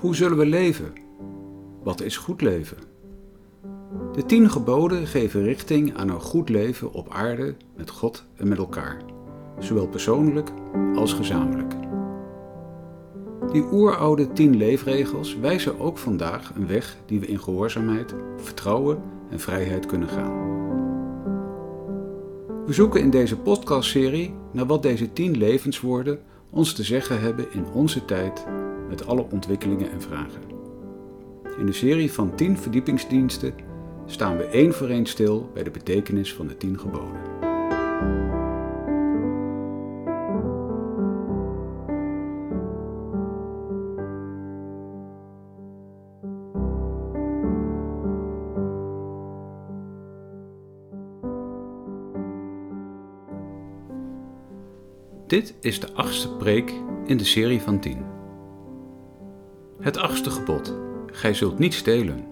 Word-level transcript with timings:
Hoe 0.00 0.14
zullen 0.14 0.38
we 0.38 0.46
leven? 0.46 0.92
Wat 1.82 2.00
is 2.00 2.16
goed 2.16 2.40
leven? 2.40 2.76
De 4.12 4.26
tien 4.26 4.50
geboden 4.50 5.06
geven 5.06 5.42
richting 5.42 5.96
aan 5.96 6.08
een 6.08 6.20
goed 6.20 6.48
leven 6.48 6.92
op 6.92 7.10
aarde 7.10 7.54
met 7.76 7.90
God 7.90 8.24
en 8.36 8.48
met 8.48 8.58
elkaar, 8.58 9.02
zowel 9.58 9.86
persoonlijk 9.86 10.50
als 10.94 11.12
gezamenlijk. 11.12 11.74
Die 13.52 13.64
oeroude 13.72 14.32
tien 14.32 14.56
leefregels 14.56 15.36
wijzen 15.36 15.80
ook 15.80 15.98
vandaag 15.98 16.52
een 16.54 16.66
weg 16.66 16.96
die 17.06 17.20
we 17.20 17.26
in 17.26 17.40
gehoorzaamheid, 17.40 18.14
vertrouwen 18.36 19.02
en 19.30 19.40
vrijheid 19.40 19.86
kunnen 19.86 20.08
gaan. 20.08 20.48
We 22.66 22.72
zoeken 22.72 23.00
in 23.00 23.10
deze 23.10 23.36
podcastserie 23.36 24.34
naar 24.52 24.66
wat 24.66 24.82
deze 24.82 25.12
tien 25.12 25.36
levenswoorden 25.36 26.20
ons 26.50 26.72
te 26.72 26.82
zeggen 26.82 27.20
hebben 27.20 27.52
in 27.52 27.64
onze 27.72 28.04
tijd 28.04 28.46
met 28.90 29.06
alle 29.06 29.26
ontwikkelingen 29.30 29.90
en 29.90 30.02
vragen. 30.02 30.42
In 31.58 31.66
de 31.66 31.72
serie 31.72 32.12
van 32.12 32.34
10 32.34 32.58
verdiepingsdiensten 32.58 33.54
staan 34.06 34.36
we 34.36 34.44
één 34.44 34.72
voor 34.72 34.88
één 34.88 35.06
stil 35.06 35.50
bij 35.54 35.62
de 35.62 35.70
betekenis 35.70 36.34
van 36.34 36.46
de 36.46 36.56
10 36.56 36.78
geboden. 36.78 37.38
Dit 55.26 55.54
is 55.60 55.80
de 55.80 55.92
achtste 55.92 56.28
preek 56.28 56.72
in 57.06 57.16
de 57.16 57.24
serie 57.24 57.60
van 57.60 57.80
10. 57.80 58.19
Het 59.80 59.96
achtste 59.96 60.30
gebod. 60.30 60.74
Gij 61.06 61.34
zult 61.34 61.58
niet 61.58 61.74
stelen. 61.74 62.24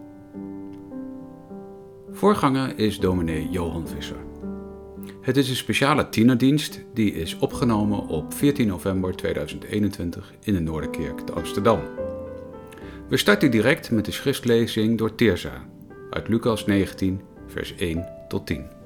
Voorganger 2.10 2.78
is 2.78 2.98
dominee 2.98 3.48
Johan 3.50 3.88
Visser. 3.88 4.16
Het 5.20 5.36
is 5.36 5.48
een 5.48 5.56
speciale 5.56 6.08
tienerdienst 6.08 6.84
die 6.94 7.12
is 7.12 7.38
opgenomen 7.38 8.06
op 8.06 8.34
14 8.34 8.66
november 8.66 9.16
2021 9.16 10.32
in 10.40 10.54
de 10.54 10.60
Noorderkerk 10.60 11.20
te 11.20 11.32
Amsterdam. 11.32 11.80
We 13.08 13.16
starten 13.16 13.50
direct 13.50 13.90
met 13.90 14.04
de 14.04 14.12
schriftlezing 14.12 14.98
door 14.98 15.14
Teerza 15.14 15.66
uit 16.10 16.28
Lucas 16.28 16.66
19, 16.66 17.20
vers 17.46 17.74
1 17.74 18.08
tot 18.28 18.46
10. 18.46 18.77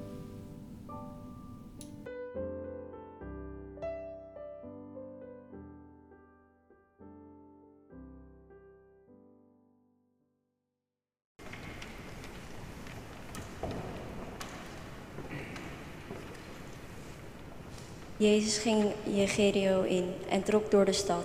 Jezus 18.23 18.59
ging 18.59 18.85
Jericho 19.03 19.83
in 19.83 20.15
en 20.29 20.43
trok 20.43 20.71
door 20.71 20.85
de 20.85 20.93
stad. 20.93 21.25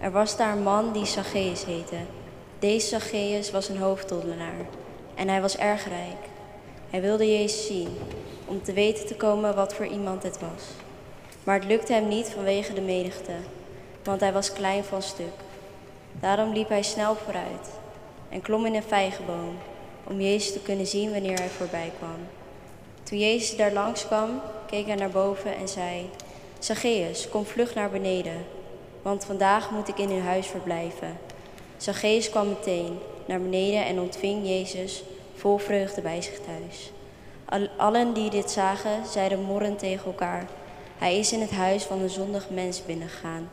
Er 0.00 0.10
was 0.10 0.36
daar 0.36 0.52
een 0.52 0.62
man 0.62 0.92
die 0.92 1.06
Zacchaeus 1.06 1.64
heette. 1.64 1.96
Deze 2.58 2.88
Zacchaeus 2.88 3.50
was 3.50 3.68
een 3.68 3.78
hoofdtollenaar 3.78 4.66
en 5.14 5.28
hij 5.28 5.40
was 5.40 5.56
erg 5.56 5.88
rijk. 5.88 6.22
Hij 6.90 7.00
wilde 7.00 7.38
Jezus 7.38 7.66
zien 7.66 7.88
om 8.44 8.62
te 8.62 8.72
weten 8.72 9.06
te 9.06 9.14
komen 9.14 9.54
wat 9.54 9.74
voor 9.74 9.86
iemand 9.86 10.22
het 10.22 10.38
was. 10.40 10.62
Maar 11.44 11.54
het 11.54 11.68
lukte 11.68 11.92
hem 11.92 12.08
niet 12.08 12.28
vanwege 12.28 12.72
de 12.72 12.80
menigte, 12.80 13.34
want 14.04 14.20
hij 14.20 14.32
was 14.32 14.52
klein 14.52 14.84
van 14.84 15.02
stuk. 15.02 15.34
Daarom 16.20 16.52
liep 16.52 16.68
hij 16.68 16.82
snel 16.82 17.14
vooruit 17.14 17.70
en 18.28 18.42
klom 18.42 18.66
in 18.66 18.74
een 18.74 18.82
vijgenboom 18.82 19.56
om 20.04 20.20
Jezus 20.20 20.52
te 20.52 20.60
kunnen 20.60 20.86
zien 20.86 21.12
wanneer 21.12 21.38
hij 21.38 21.48
voorbij 21.48 21.92
kwam. 21.98 22.26
Toen 23.02 23.18
Jezus 23.18 23.56
daar 23.56 23.72
langs 23.72 24.06
kwam, 24.06 24.40
keek 24.66 24.86
hij 24.86 24.96
naar 24.96 25.10
boven 25.10 25.56
en 25.56 25.68
zei: 25.68 26.10
Zacchaeus, 26.58 27.28
kom 27.28 27.46
vlug 27.46 27.74
naar 27.74 27.90
beneden, 27.90 28.46
want 29.02 29.24
vandaag 29.24 29.70
moet 29.70 29.88
ik 29.88 29.98
in 29.98 30.10
uw 30.10 30.20
huis 30.20 30.46
verblijven. 30.46 31.18
Zacchaeus 31.76 32.30
kwam 32.30 32.48
meteen 32.48 32.98
naar 33.26 33.40
beneden 33.40 33.86
en 33.86 34.00
ontving 34.00 34.46
Jezus 34.46 35.02
vol 35.34 35.58
vreugde 35.58 36.00
bij 36.00 36.22
zich 36.22 36.40
thuis. 36.40 36.90
Allen 37.76 38.12
die 38.12 38.30
dit 38.30 38.50
zagen, 38.50 39.06
zeiden 39.06 39.42
morrend 39.42 39.78
tegen 39.78 40.06
elkaar: 40.06 40.46
Hij 40.98 41.18
is 41.18 41.32
in 41.32 41.40
het 41.40 41.50
huis 41.50 41.82
van 41.82 42.00
een 42.00 42.10
zondig 42.10 42.50
mens 42.50 42.84
binnengegaan, 42.84 43.48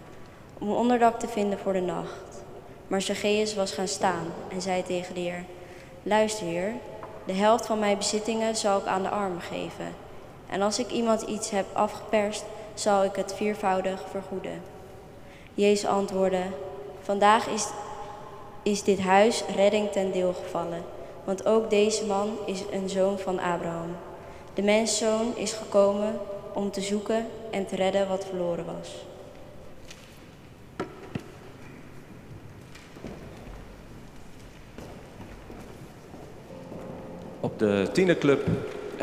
om 0.59 0.71
onderdak 0.71 1.19
te 1.19 1.27
vinden 1.27 1.59
voor 1.59 1.73
de 1.73 1.81
nacht. 1.81 2.43
Maar 2.87 3.01
Zacchaeus 3.01 3.55
was 3.55 3.71
gaan 3.71 3.87
staan 3.87 4.25
en 4.49 4.61
zei 4.61 4.83
tegen 4.83 5.13
de 5.13 5.19
Heer: 5.19 5.43
Luister, 6.03 6.45
Heer, 6.45 6.73
de 7.25 7.33
helft 7.33 7.65
van 7.65 7.79
mijn 7.79 7.97
bezittingen 7.97 8.55
zal 8.55 8.79
ik 8.79 8.85
aan 8.85 9.03
de 9.03 9.09
armen 9.09 9.41
geven. 9.41 9.95
En 10.49 10.61
als 10.61 10.79
ik 10.79 10.89
iemand 10.89 11.21
iets 11.21 11.49
heb 11.49 11.65
afgeperst, 11.73 12.43
zal 12.73 13.03
ik 13.03 13.15
het 13.15 13.33
viervoudig 13.33 14.01
vergoeden. 14.09 14.61
Jezus 15.53 15.89
antwoordde, 15.89 16.43
vandaag 17.01 17.47
is, 17.47 17.67
is 18.63 18.83
dit 18.83 18.99
huis 18.99 19.43
redding 19.55 19.91
ten 19.91 20.11
deel 20.11 20.33
gevallen, 20.33 20.83
want 21.23 21.45
ook 21.45 21.69
deze 21.69 22.05
man 22.05 22.37
is 22.45 22.63
een 22.71 22.89
zoon 22.89 23.19
van 23.19 23.39
Abraham. 23.39 23.95
De 24.53 24.61
menszoon 24.61 25.33
is 25.35 25.51
gekomen 25.51 26.19
om 26.53 26.71
te 26.71 26.81
zoeken 26.81 27.27
en 27.51 27.65
te 27.65 27.75
redden 27.75 28.07
wat 28.07 28.25
verloren 28.25 28.65
was. 28.65 29.05
Op 37.39 37.59
de 37.59 37.89
tienerclub 37.91 38.47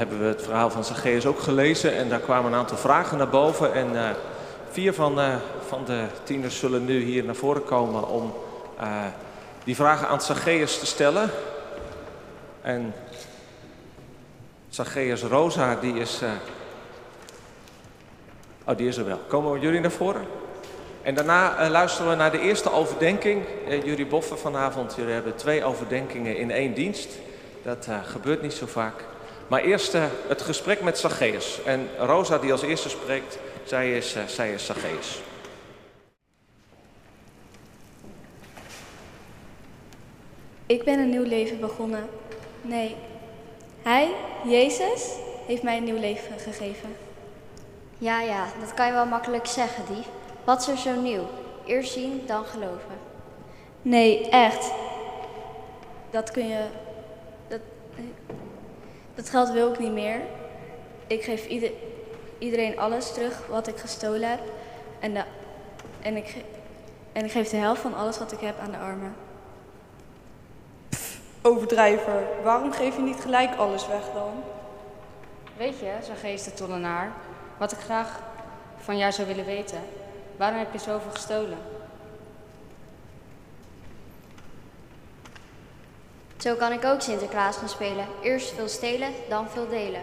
hebben 0.00 0.18
we 0.18 0.24
het 0.24 0.42
verhaal 0.42 0.70
van 0.70 0.84
Zacchaeus 0.84 1.26
ook 1.26 1.40
gelezen 1.40 1.96
en 1.96 2.08
daar 2.08 2.20
kwamen 2.20 2.52
een 2.52 2.58
aantal 2.58 2.76
vragen 2.76 3.18
naar 3.18 3.28
boven. 3.28 3.74
En 3.74 3.92
uh, 3.92 4.10
vier 4.70 4.94
van, 4.94 5.18
uh, 5.18 5.34
van 5.66 5.84
de 5.84 6.04
tieners 6.22 6.58
zullen 6.58 6.84
nu 6.84 7.02
hier 7.02 7.24
naar 7.24 7.34
voren 7.34 7.64
komen 7.64 8.08
om 8.08 8.34
uh, 8.80 9.04
die 9.64 9.74
vragen 9.74 10.08
aan 10.08 10.20
Zacchaeus 10.20 10.78
te 10.78 10.86
stellen. 10.86 11.30
En 12.62 12.94
Zacchaeus 14.68 15.22
Rosa, 15.22 15.76
die 15.80 15.94
is. 15.94 16.20
Oh, 18.64 18.76
die 18.76 18.88
is 18.88 18.96
er 18.96 19.04
wel. 19.04 19.20
Komen 19.28 19.60
jullie 19.60 19.80
naar 19.80 19.90
voren? 19.90 20.26
En 21.02 21.14
daarna 21.14 21.70
luisteren 21.70 22.10
we 22.10 22.16
naar 22.16 22.30
de 22.30 22.40
eerste 22.40 22.72
overdenking. 22.72 23.44
jullie 23.84 24.06
boffen 24.06 24.38
vanavond, 24.38 24.94
jullie 24.94 25.12
hebben 25.12 25.36
twee 25.36 25.64
overdenkingen 25.64 26.36
in 26.36 26.50
één 26.50 26.74
dienst. 26.74 27.08
Dat 27.62 27.88
gebeurt 28.04 28.42
niet 28.42 28.52
zo 28.52 28.66
vaak. 28.66 29.09
Maar 29.50 29.62
eerst 29.62 29.94
uh, 29.94 30.04
het 30.28 30.42
gesprek 30.42 30.80
met 30.80 30.98
Zacchaeus. 30.98 31.62
En 31.64 31.88
Rosa 31.98 32.38
die 32.38 32.52
als 32.52 32.62
eerste 32.62 32.88
spreekt, 32.88 33.38
zij 33.64 33.96
is, 33.96 34.16
uh, 34.16 34.24
zij 34.26 34.52
is 34.52 34.66
Zacchaeus. 34.66 35.20
Ik 40.66 40.84
ben 40.84 40.98
een 40.98 41.10
nieuw 41.10 41.24
leven 41.24 41.60
begonnen. 41.60 42.08
Nee, 42.62 42.96
Hij, 43.82 44.14
Jezus, 44.44 45.14
heeft 45.46 45.62
mij 45.62 45.76
een 45.76 45.84
nieuw 45.84 46.00
leven 46.00 46.38
gegeven. 46.38 46.96
Ja, 47.98 48.20
ja, 48.20 48.46
dat 48.60 48.74
kan 48.74 48.86
je 48.86 48.92
wel 48.92 49.06
makkelijk 49.06 49.46
zeggen, 49.46 49.84
dief. 49.94 50.06
Wat 50.44 50.60
is 50.60 50.68
er 50.68 50.76
zo 50.76 51.00
nieuw? 51.00 51.28
Eerst 51.66 51.92
zien, 51.92 52.22
dan 52.26 52.44
geloven. 52.44 52.98
Nee, 53.82 54.28
echt. 54.28 54.72
Dat 56.10 56.30
kun 56.30 56.48
je 56.48 56.62
dat 57.48 57.60
geld 59.28 59.50
wil 59.50 59.72
ik 59.72 59.78
niet 59.78 59.92
meer. 59.92 60.20
Ik 61.06 61.22
geef 61.22 61.46
ieder, 61.46 61.70
iedereen 62.38 62.78
alles 62.78 63.12
terug 63.12 63.46
wat 63.46 63.66
ik 63.66 63.76
gestolen 63.76 64.30
heb. 64.30 64.40
En, 65.00 65.14
de, 65.14 65.22
en, 66.02 66.16
ik, 66.16 66.36
en 67.12 67.24
ik 67.24 67.30
geef 67.30 67.48
de 67.48 67.56
helft 67.56 67.80
van 67.80 67.94
alles 67.94 68.18
wat 68.18 68.32
ik 68.32 68.40
heb 68.40 68.58
aan 68.58 68.70
de 68.70 68.78
armen. 68.78 69.14
overdrijver, 71.42 72.22
waarom 72.42 72.72
geef 72.72 72.96
je 72.96 73.02
niet 73.02 73.20
gelijk 73.20 73.56
alles 73.56 73.86
weg 73.86 74.02
dan? 74.14 74.42
Weet 75.56 75.78
je, 75.78 75.92
zo 76.04 76.12
geest 76.20 76.44
de 76.44 76.54
tollenaar, 76.54 77.12
wat 77.58 77.72
ik 77.72 77.78
graag 77.78 78.20
van 78.76 78.98
jou 78.98 79.12
zou 79.12 79.26
willen 79.26 79.44
weten. 79.44 79.80
Waarom 80.36 80.58
heb 80.58 80.72
je 80.72 80.78
zoveel 80.78 81.10
gestolen? 81.10 81.58
Zo 86.40 86.54
kan 86.54 86.72
ik 86.72 86.84
ook 86.84 87.00
Sinterklaas 87.00 87.56
gaan 87.56 87.68
spelen. 87.68 88.06
Eerst 88.22 88.54
veel 88.54 88.68
stelen, 88.68 89.12
dan 89.28 89.48
veel 89.48 89.68
delen. 89.68 90.02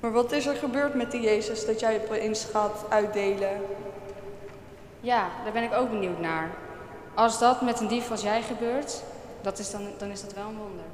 Maar 0.00 0.12
wat 0.12 0.32
is 0.32 0.46
er 0.46 0.56
gebeurd 0.56 0.94
met 0.94 1.10
die 1.10 1.20
Jezus 1.20 1.66
dat 1.66 1.80
jij 1.80 2.00
opeens 2.04 2.44
gaat 2.44 2.84
uitdelen? 2.88 3.60
Ja, 5.00 5.28
daar 5.44 5.52
ben 5.52 5.62
ik 5.62 5.72
ook 5.72 5.90
benieuwd 5.90 6.20
naar. 6.20 6.50
Als 7.14 7.38
dat 7.38 7.60
met 7.60 7.80
een 7.80 7.88
dief 7.88 8.10
als 8.10 8.22
jij 8.22 8.42
gebeurt, 8.42 9.02
dat 9.42 9.58
is 9.58 9.70
dan, 9.70 9.88
dan 9.98 10.10
is 10.10 10.22
dat 10.22 10.34
wel 10.34 10.48
een 10.48 10.56
wonder. 10.56 10.84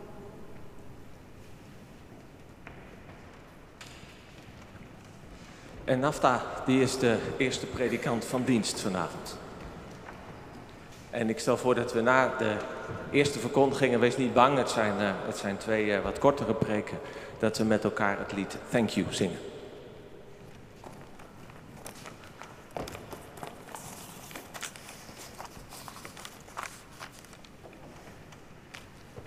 En 5.85 6.01
Nafta, 6.01 6.43
die 6.67 6.83
is 6.83 6.99
de 6.99 7.19
eerste 7.37 7.67
predikant 7.67 8.25
van 8.25 8.43
dienst 8.45 8.81
vanavond. 8.81 9.41
En 11.13 11.29
ik 11.29 11.39
stel 11.39 11.57
voor 11.57 11.75
dat 11.75 11.93
we 11.93 12.01
na 12.01 12.35
de 12.39 12.55
eerste 13.11 13.39
verkondigingen, 13.39 14.01
wees 14.01 14.17
niet 14.17 14.35
bang, 14.35 14.59
het 14.59 14.71
zijn, 14.71 14.93
uh, 15.01 15.11
het 15.27 15.37
zijn 15.37 15.57
twee 15.57 15.87
uh, 15.87 15.99
wat 16.03 16.19
kortere 16.19 16.55
preken, 16.55 16.99
dat 17.39 17.59
we 17.59 17.65
met 17.65 17.85
elkaar 17.85 18.19
het 18.19 18.33
lied 18.33 18.57
Thank 18.71 18.89
You 18.89 19.07
zingen. 19.11 19.39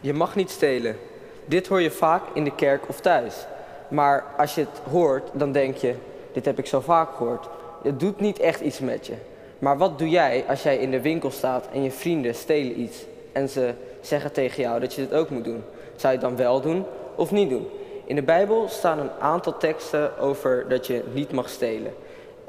Je 0.02 0.14
mag 0.14 0.36
niet 0.36 0.50
stelen. 0.50 0.98
Dit 1.46 1.68
hoor 1.68 1.82
je 1.82 1.92
vaak 1.92 2.24
in 2.34 2.44
de 2.44 2.56
kerk 2.56 2.90
of 2.90 3.00
thuis. 3.00 3.46
Maar 3.88 4.24
als 4.38 4.56
je 4.56 4.62
het 4.62 4.82
hoort, 4.92 5.30
dan 5.34 5.52
denk 5.52 5.76
je, 5.76 5.96
dit 6.34 6.46
heb 6.46 6.60
ik 6.60 6.66
zo 6.66 6.80
vaak 6.80 7.16
gehoord. 7.16 7.48
Het 7.84 8.00
doet 8.00 8.20
niet 8.20 8.40
echt 8.40 8.60
iets 8.60 8.80
met 8.80 9.08
je. 9.08 9.16
Maar 9.65 9.77
wat 9.77 10.00
doe 10.00 10.09
jij 10.09 10.45
als 10.47 10.63
jij 10.63 10.77
in 10.77 10.91
de 10.91 11.01
winkel 11.01 11.31
staat 11.31 11.67
en 11.73 11.83
je 11.83 11.91
vrienden 11.91 12.35
stelen 12.35 12.79
iets 12.79 13.06
en 13.31 13.50
ze 13.50 13.73
zeggen 14.01 14.31
tegen 14.31 14.63
jou 14.63 14.79
dat 14.79 14.94
je 14.94 15.01
dit 15.01 15.13
ook 15.13 15.29
moet 15.29 15.44
doen? 15.44 15.63
Zou 15.95 16.13
je 16.13 16.19
het 16.19 16.27
dan 16.27 16.35
wel 16.35 16.62
doen 16.62 16.85
of 17.15 17.31
niet 17.31 17.50
doen? 17.50 17.67
In 18.06 18.15
de 18.15 18.23
Bijbel 18.23 18.67
staan 18.69 19.00
een 19.00 19.12
aantal 19.19 19.57
teksten 19.57 20.17
over 20.17 20.65
dat 20.69 20.88
je 20.88 21.03
niet 21.13 21.31
mag 21.31 21.50
stelen. 21.50 21.94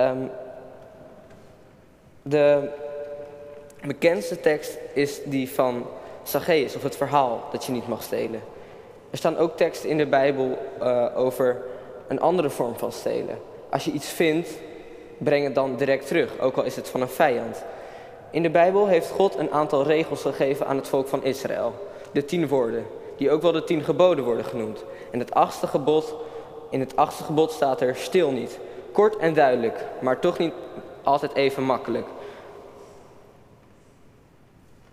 Um, 0.01 0.31
de 2.23 2.69
bekendste 3.87 4.41
tekst 4.41 4.79
is 4.93 5.21
die 5.25 5.51
van 5.51 5.87
Zacchaeus, 6.23 6.77
of 6.77 6.83
het 6.83 6.97
verhaal 6.97 7.45
dat 7.53 7.65
je 7.65 7.73
niet 7.73 7.89
mag 7.89 8.03
stelen. 8.03 8.41
Er 9.11 9.19
staan 9.19 9.37
ook 9.37 9.57
teksten 9.57 9.89
in 9.89 9.97
de 9.97 10.07
Bijbel 10.07 10.59
uh, 10.83 11.07
over 11.15 11.63
een 12.09 12.21
andere 12.21 12.51
vorm 12.51 12.77
van 12.77 12.93
stelen. 12.93 13.39
Als 13.71 13.85
je 13.85 13.91
iets 13.91 14.09
vindt, 14.09 14.49
breng 15.19 15.45
het 15.45 15.55
dan 15.55 15.77
direct 15.77 16.07
terug, 16.07 16.39
ook 16.39 16.57
al 16.57 16.65
is 16.65 16.77
het 16.77 16.89
van 16.89 17.01
een 17.01 17.09
vijand. 17.09 17.65
In 18.31 18.43
de 18.43 18.51
Bijbel 18.51 18.87
heeft 18.87 19.11
God 19.11 19.37
een 19.37 19.51
aantal 19.51 19.83
regels 19.85 20.21
gegeven 20.21 20.67
aan 20.67 20.77
het 20.77 20.89
volk 20.89 21.09
van 21.09 21.25
Israël. 21.25 21.75
De 22.13 22.25
tien 22.25 22.49
woorden, 22.49 22.87
die 23.17 23.31
ook 23.31 23.43
wel 23.43 23.53
de 23.53 23.65
tien 23.65 23.83
geboden 23.83 24.25
worden 24.25 24.45
genoemd. 24.45 24.85
En 25.11 25.19
het 25.19 25.35
achtste 25.35 25.67
gebod, 25.67 26.15
in 26.71 26.81
het 26.81 26.97
achtste 26.97 27.25
gebod 27.25 27.53
staat 27.53 27.81
er 27.81 27.97
stil 27.97 28.31
niet. 28.31 28.59
Kort 28.93 29.17
en 29.17 29.35
duidelijk, 29.35 29.85
maar 30.01 30.21
toch 30.21 30.39
niet 30.39 30.53
altijd 31.03 31.35
even 31.35 31.63
makkelijk. 31.63 32.07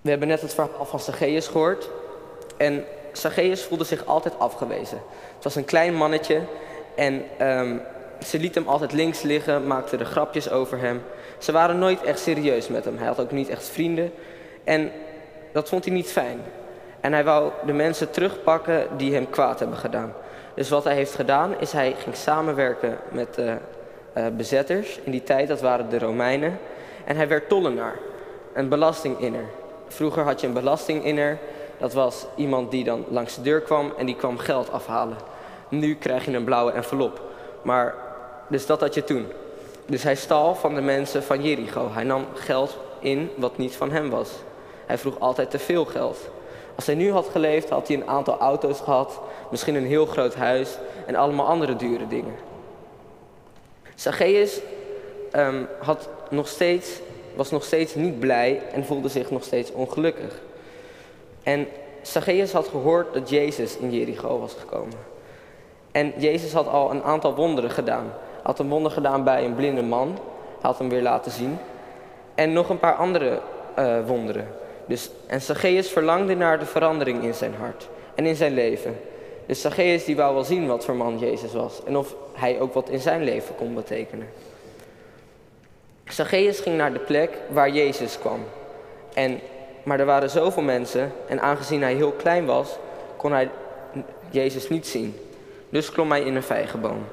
We 0.01 0.09
hebben 0.09 0.27
net 0.27 0.41
het 0.41 0.53
verhaal 0.53 0.85
van 0.85 0.99
Zacchaeus 0.99 1.47
gehoord. 1.47 1.89
En 2.57 2.85
Zacchaeus 3.11 3.63
voelde 3.63 3.83
zich 3.83 4.05
altijd 4.05 4.39
afgewezen. 4.39 5.01
Het 5.35 5.43
was 5.43 5.55
een 5.55 5.65
klein 5.65 5.95
mannetje 5.95 6.41
en 6.95 7.23
um, 7.41 7.81
ze 8.25 8.39
liet 8.39 8.55
hem 8.55 8.67
altijd 8.67 8.91
links 8.91 9.21
liggen, 9.21 9.67
maakte 9.67 9.97
er 9.97 10.05
grapjes 10.05 10.49
over 10.49 10.79
hem. 10.79 11.01
Ze 11.37 11.51
waren 11.51 11.79
nooit 11.79 12.03
echt 12.03 12.19
serieus 12.19 12.67
met 12.67 12.85
hem. 12.85 12.97
Hij 12.97 13.07
had 13.07 13.19
ook 13.19 13.31
niet 13.31 13.49
echt 13.49 13.67
vrienden. 13.67 14.11
En 14.63 14.91
dat 15.51 15.69
vond 15.69 15.85
hij 15.85 15.93
niet 15.93 16.11
fijn. 16.11 16.39
En 16.99 17.13
hij 17.13 17.23
wou 17.23 17.51
de 17.65 17.73
mensen 17.73 18.11
terugpakken 18.11 18.87
die 18.97 19.13
hem 19.13 19.29
kwaad 19.29 19.59
hebben 19.59 19.77
gedaan. 19.77 20.13
Dus 20.55 20.69
wat 20.69 20.83
hij 20.83 20.93
heeft 20.93 21.15
gedaan 21.15 21.59
is 21.59 21.71
hij 21.71 21.95
ging 22.03 22.15
samenwerken 22.15 22.97
met 23.11 23.33
de 23.35 23.57
uh, 24.17 24.25
bezetters. 24.37 24.99
In 25.03 25.11
die 25.11 25.23
tijd, 25.23 25.47
dat 25.47 25.61
waren 25.61 25.89
de 25.89 25.99
Romeinen. 25.99 26.59
En 27.05 27.15
hij 27.15 27.27
werd 27.27 27.49
tollenaar, 27.49 27.95
een 28.53 28.69
belastinginner. 28.69 29.45
Vroeger 29.87 30.23
had 30.23 30.41
je 30.41 30.47
een 30.47 30.53
belastinginner. 30.53 31.39
Dat 31.77 31.93
was 31.93 32.25
iemand 32.35 32.71
die 32.71 32.83
dan 32.83 33.05
langs 33.09 33.35
de 33.35 33.41
deur 33.41 33.61
kwam 33.61 33.93
en 33.97 34.05
die 34.05 34.15
kwam 34.15 34.37
geld 34.37 34.71
afhalen. 34.71 35.17
Nu 35.69 35.95
krijg 35.95 36.25
je 36.25 36.35
een 36.35 36.43
blauwe 36.43 36.71
envelop. 36.71 37.21
Maar, 37.61 37.95
dus 38.47 38.65
dat 38.65 38.79
had 38.79 38.93
je 38.93 39.03
toen. 39.03 39.25
Dus 39.85 40.03
hij 40.03 40.15
stal 40.15 40.55
van 40.55 40.75
de 40.75 40.81
mensen 40.81 41.23
van 41.23 41.43
Jericho. 41.43 41.89
Hij 41.91 42.03
nam 42.03 42.25
geld 42.33 42.77
in 42.99 43.29
wat 43.35 43.57
niet 43.57 43.75
van 43.75 43.91
hem 43.91 44.09
was. 44.09 44.29
Hij 44.85 44.97
vroeg 44.97 45.19
altijd 45.19 45.51
te 45.51 45.59
veel 45.59 45.85
geld. 45.85 46.17
Als 46.75 46.85
hij 46.85 46.95
nu 46.95 47.11
had 47.11 47.27
geleefd, 47.31 47.69
had 47.69 47.87
hij 47.87 47.97
een 47.97 48.07
aantal 48.07 48.37
auto's 48.37 48.79
gehad, 48.79 49.19
misschien 49.51 49.75
een 49.75 49.85
heel 49.85 50.05
groot 50.05 50.35
huis 50.35 50.77
en 51.05 51.15
allemaal 51.15 51.47
andere 51.47 51.75
dure 51.75 52.07
dingen. 52.07 52.35
Zacchaeus 53.95 54.59
um, 55.35 55.67
had 55.79 56.09
nog 56.29 56.47
steeds, 56.47 56.99
was 57.35 57.51
nog 57.51 57.63
steeds 57.63 57.95
niet 57.95 58.19
blij 58.19 58.61
en 58.71 58.85
voelde 58.85 59.09
zich 59.09 59.31
nog 59.31 59.43
steeds 59.43 59.71
ongelukkig. 59.71 60.41
En 61.43 61.67
Zacchaeus 62.01 62.51
had 62.51 62.67
gehoord 62.67 63.13
dat 63.13 63.29
Jezus 63.29 63.77
in 63.77 63.91
Jericho 63.91 64.39
was 64.39 64.55
gekomen. 64.59 64.97
En 65.91 66.13
Jezus 66.17 66.53
had 66.53 66.67
al 66.67 66.91
een 66.91 67.03
aantal 67.03 67.35
wonderen 67.35 67.71
gedaan. 67.71 68.13
Had 68.43 68.59
een 68.59 68.69
wonder 68.69 68.91
gedaan 68.91 69.23
bij 69.23 69.45
een 69.45 69.55
blinde 69.55 69.83
man. 69.83 70.07
Hij 70.07 70.61
had 70.61 70.77
hem 70.77 70.89
weer 70.89 71.01
laten 71.01 71.31
zien. 71.31 71.57
En 72.35 72.53
nog 72.53 72.69
een 72.69 72.79
paar 72.79 72.95
andere 72.95 73.39
uh, 73.79 73.95
wonderen. 74.05 74.47
Dus, 74.85 75.09
en 75.27 75.41
Zacchaeus 75.41 75.89
verlangde 75.89 76.35
naar 76.35 76.59
de 76.59 76.65
verandering 76.65 77.23
in 77.23 77.33
zijn 77.33 77.53
hart 77.59 77.87
en 78.15 78.25
in 78.25 78.35
zijn 78.35 78.53
leven. 78.53 78.99
Dus 79.45 79.61
Zacchaeus 79.61 80.05
die 80.05 80.15
wou 80.15 80.33
wel 80.33 80.43
zien 80.43 80.67
wat 80.67 80.85
voor 80.85 80.95
man 80.95 81.19
Jezus 81.19 81.53
was. 81.53 81.83
En 81.83 81.97
of 81.97 82.15
hij 82.33 82.59
ook 82.59 82.73
wat 82.73 82.89
in 82.89 82.99
zijn 82.99 83.23
leven 83.23 83.55
kon 83.55 83.73
betekenen. 83.73 84.27
Zacchaeus 86.05 86.59
ging 86.59 86.77
naar 86.77 86.93
de 86.93 86.99
plek 86.99 87.37
waar 87.49 87.69
Jezus 87.69 88.19
kwam. 88.19 88.39
En, 89.13 89.39
maar 89.83 89.99
er 89.99 90.05
waren 90.05 90.29
zoveel 90.29 90.63
mensen. 90.63 91.11
En 91.27 91.41
aangezien 91.41 91.81
hij 91.81 91.93
heel 91.93 92.11
klein 92.11 92.45
was, 92.45 92.77
kon 93.17 93.31
hij 93.31 93.49
Jezus 94.29 94.69
niet 94.69 94.87
zien. 94.87 95.15
Dus 95.69 95.91
klom 95.91 96.09
hij 96.11 96.21
in 96.21 96.35
een 96.35 96.43
vijgenboom. 96.43 97.05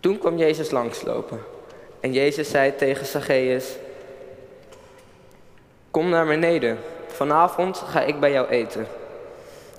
Toen 0.00 0.18
kwam 0.18 0.36
Jezus 0.36 0.70
langslopen. 0.70 1.40
En 2.00 2.12
Jezus 2.12 2.50
zei 2.50 2.76
tegen 2.76 3.06
Zacchaeus: 3.06 3.76
Kom 5.90 6.08
naar 6.08 6.26
beneden. 6.26 6.78
Vanavond 7.06 7.78
ga 7.78 8.00
ik 8.00 8.20
bij 8.20 8.32
jou 8.32 8.48
eten. 8.48 8.86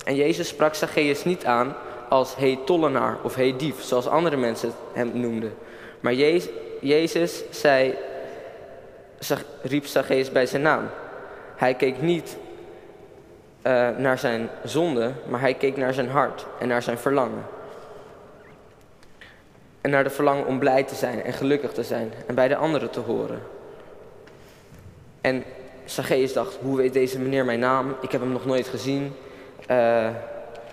En 0.04 0.14
Jezus 0.14 0.48
sprak 0.48 0.74
Zacchaeus 0.74 1.24
niet 1.24 1.44
aan 1.44 1.74
als 2.08 2.36
hey 2.36 2.58
tollenaar 2.64 3.18
of 3.22 3.34
hey 3.34 3.54
dief, 3.56 3.82
zoals 3.82 4.06
andere 4.06 4.36
mensen 4.36 4.72
hem 4.92 5.10
noemden. 5.14 5.54
Maar 6.00 6.14
Jezus 6.80 7.42
zei, 7.50 7.94
riep 9.62 9.86
Zacchaeus 9.86 10.32
bij 10.32 10.46
zijn 10.46 10.62
naam. 10.62 10.88
Hij 11.56 11.74
keek 11.74 12.00
niet 12.00 12.36
uh, 13.66 13.88
naar 13.96 14.18
zijn 14.18 14.48
zonde, 14.64 15.12
maar 15.28 15.40
hij 15.40 15.54
keek 15.54 15.76
naar 15.76 15.94
zijn 15.94 16.08
hart 16.08 16.46
en 16.58 16.68
naar 16.68 16.82
zijn 16.82 16.98
verlangen. 16.98 17.44
En 19.82 19.90
naar 19.90 20.04
de 20.04 20.10
verlangen 20.10 20.46
om 20.46 20.58
blij 20.58 20.82
te 20.82 20.94
zijn 20.94 21.22
en 21.22 21.32
gelukkig 21.32 21.72
te 21.72 21.82
zijn 21.82 22.12
en 22.26 22.34
bij 22.34 22.48
de 22.48 22.56
anderen 22.56 22.90
te 22.90 23.00
horen. 23.00 23.42
En 25.20 25.44
Zacchaeus 25.84 26.32
dacht, 26.32 26.58
hoe 26.60 26.76
weet 26.76 26.92
deze 26.92 27.18
meneer 27.18 27.44
mijn 27.44 27.58
naam? 27.58 27.96
Ik 28.00 28.12
heb 28.12 28.20
hem 28.20 28.32
nog 28.32 28.46
nooit 28.46 28.68
gezien. 28.68 29.12
Uh, 29.70 30.06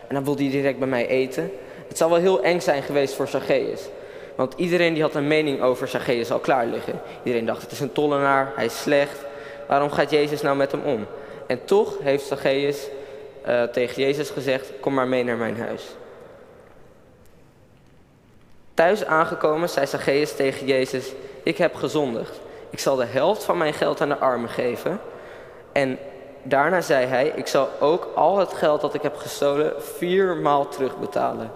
en 0.08 0.16
dan 0.16 0.24
wilde 0.24 0.44
hij 0.44 0.52
direct 0.52 0.80
bij 0.80 0.88
mij 0.88 1.08
eten. 1.08 1.52
Het 1.88 1.98
zou 1.98 2.12
wel 2.12 2.20
heel 2.20 2.44
eng 2.44 2.60
zijn 2.60 2.84
geweest 2.84 3.14
voor 3.14 3.28
Zacchaeus. 3.28 3.82
Want 4.36 4.54
iedereen 4.58 4.94
die 4.94 5.02
had 5.02 5.16
een 5.16 5.28
mening 5.28 5.62
over 5.62 5.88
Zacchaeus 5.88 6.32
al 6.32 6.40
klaar 6.40 6.66
liggen. 6.66 7.02
Iedereen 7.24 7.46
dacht, 7.46 7.62
het 7.62 7.72
is 7.72 7.80
een 7.80 7.92
tollenaar, 7.92 8.52
hij 8.56 8.66
is 8.66 8.82
slecht. 8.82 9.20
Waarom 9.68 9.92
gaat 9.92 10.12
Jezus 10.12 10.42
nou 10.42 10.58
met 10.58 10.72
hem 10.72 10.82
om? 10.82 11.06
En 11.48 11.66
toch 11.66 11.98
heeft 12.02 12.26
Zacchaeus 12.26 12.88
uh, 13.48 13.64
tegen 13.64 14.02
Jezus 14.02 14.30
gezegd, 14.30 14.72
kom 14.80 14.94
maar 14.94 15.08
mee 15.08 15.24
naar 15.24 15.38
mijn 15.38 15.58
huis. 15.58 15.84
Thuis 18.80 19.06
aangekomen 19.06 19.70
zei 19.70 19.86
Zacchaeus 19.86 20.36
tegen 20.36 20.68
Jezus, 20.68 21.12
ik 21.44 21.58
heb 21.58 21.76
gezondigd. 21.76 22.40
Ik 22.70 22.80
zal 22.80 22.96
de 22.96 23.06
helft 23.06 23.44
van 23.44 23.58
mijn 23.58 23.74
geld 23.74 24.02
aan 24.02 24.10
de 24.10 24.18
armen 24.18 24.50
geven. 24.50 25.00
En 25.72 25.98
daarna 26.44 26.82
zei 26.82 27.06
hij, 27.06 27.34
ik 27.36 27.48
zal 27.48 27.70
ook 27.80 28.08
al 28.16 28.38
het 28.38 28.54
geld 28.54 28.82
dat 28.82 28.94
ik 28.94 29.02
heb 29.02 29.16
gestolen 29.16 29.74
viermaal 29.78 30.68
terugbetalen. 30.68 31.52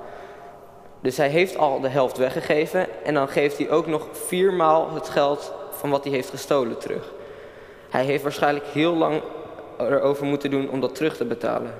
Dus 1.02 1.18
hij 1.18 1.28
heeft 1.28 1.58
al 1.58 1.80
de 1.80 1.88
helft 1.88 2.18
weggegeven 2.18 2.88
en 3.04 3.14
dan 3.14 3.28
geeft 3.28 3.58
hij 3.58 3.70
ook 3.70 3.88
nog 3.88 4.08
viermaal 4.12 4.94
het 4.94 5.10
geld 5.10 5.54
van 5.72 5.90
wat 5.90 6.04
hij 6.04 6.14
heeft 6.14 6.30
gestolen 6.30 6.78
terug. 6.78 7.12
Hij 7.90 8.04
heeft 8.04 8.24
waarschijnlijk 8.24 8.66
heel 8.66 8.94
lang 8.94 9.22
erover 9.78 10.26
moeten 10.26 10.50
doen 10.50 10.70
om 10.70 10.80
dat 10.80 10.96
terug 10.96 11.18
te 11.18 11.26
betalen. 11.26 11.74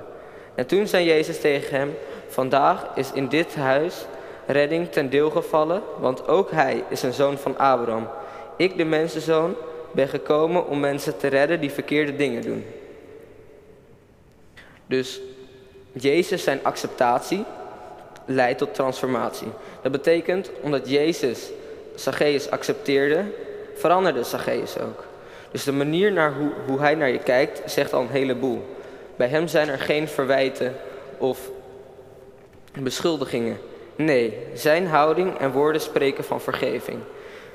En 0.54 0.66
toen 0.66 0.86
zei 0.86 1.04
Jezus 1.04 1.40
tegen 1.40 1.78
hem, 1.78 1.94
vandaag 2.28 2.86
is 2.94 3.12
in 3.12 3.28
dit 3.28 3.54
huis 3.54 4.06
redding 4.46 4.90
ten 4.90 5.10
deel 5.10 5.30
gevallen, 5.30 5.82
want 5.98 6.28
ook 6.28 6.50
hij 6.50 6.84
is 6.88 7.02
een 7.02 7.12
zoon 7.12 7.38
van 7.38 7.58
Abraham. 7.58 8.08
Ik, 8.56 8.76
de 8.76 8.84
mensenzoon, 8.84 9.54
ben 9.92 10.08
gekomen 10.08 10.66
om 10.66 10.80
mensen 10.80 11.16
te 11.16 11.26
redden 11.26 11.60
die 11.60 11.70
verkeerde 11.70 12.16
dingen 12.16 12.42
doen. 12.42 12.64
Dus 14.86 15.20
Jezus 15.92 16.42
zijn 16.42 16.60
acceptatie 16.62 17.44
leidt 18.24 18.58
tot 18.58 18.74
transformatie. 18.74 19.48
Dat 19.82 19.92
betekent, 19.92 20.50
omdat 20.60 20.88
Jezus 20.88 21.50
Zacchaeus 21.94 22.50
accepteerde, 22.50 23.24
veranderde 23.74 24.22
Zacchaeus 24.22 24.78
ook. 24.78 25.04
Dus 25.50 25.64
de 25.64 25.72
manier 25.72 26.12
naar 26.12 26.34
hoe, 26.34 26.50
hoe 26.66 26.80
hij 26.80 26.94
naar 26.94 27.08
je 27.08 27.18
kijkt, 27.18 27.70
zegt 27.70 27.92
al 27.92 28.00
een 28.00 28.08
heleboel. 28.08 28.76
Bij 29.16 29.28
hem 29.28 29.48
zijn 29.48 29.68
er 29.68 29.78
geen 29.78 30.08
verwijten 30.08 30.74
of 31.18 31.50
beschuldigingen. 32.78 33.58
Nee, 33.96 34.38
zijn 34.54 34.86
houding 34.86 35.38
en 35.38 35.52
woorden 35.52 35.80
spreken 35.80 36.24
van 36.24 36.40
vergeving. 36.40 36.98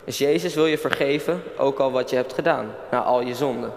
Dus 0.03 0.17
Jezus 0.17 0.55
wil 0.55 0.65
je 0.65 0.77
vergeven, 0.77 1.43
ook 1.58 1.79
al 1.79 1.91
wat 1.91 2.10
je 2.10 2.15
hebt 2.15 2.34
gedaan, 2.34 2.75
na 2.91 3.01
al 3.01 3.22
je 3.22 3.36
zonden. 3.36 3.74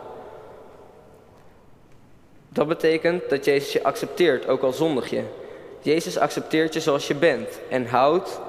Dat 2.49 2.69
betekent 2.69 3.31
dat 3.31 3.45
Jezus 3.45 3.73
je 3.73 3.83
accepteert, 3.83 4.49
ook 4.49 4.62
al 4.62 4.73
zondig 4.73 5.11
je. 5.11 5.23
Jezus 5.81 6.19
accepteert 6.19 6.75
je 6.75 6.81
zoals 6.81 7.07
je 7.07 7.14
bent 7.14 7.61
en 7.69 7.87
houdt 7.87 8.40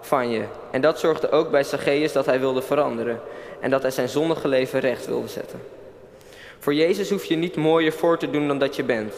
van 0.00 0.30
je. 0.30 0.42
En 0.70 0.80
dat 0.80 0.98
zorgde 0.98 1.30
ook 1.30 1.50
bij 1.50 1.62
Zacchaeus 1.64 2.12
dat 2.12 2.26
hij 2.26 2.40
wilde 2.40 2.62
veranderen 2.62 3.20
en 3.60 3.70
dat 3.70 3.82
hij 3.82 3.90
zijn 3.90 4.08
zondige 4.08 4.48
leven 4.48 4.80
recht 4.80 5.06
wilde 5.06 5.28
zetten. 5.28 5.60
Voor 6.58 6.74
Jezus 6.74 7.10
hoef 7.10 7.24
je 7.24 7.36
niet 7.36 7.56
mooier 7.56 7.92
voor 7.92 8.18
te 8.18 8.30
doen 8.30 8.48
dan 8.48 8.58
dat 8.58 8.76
je 8.76 8.84
bent. 8.84 9.14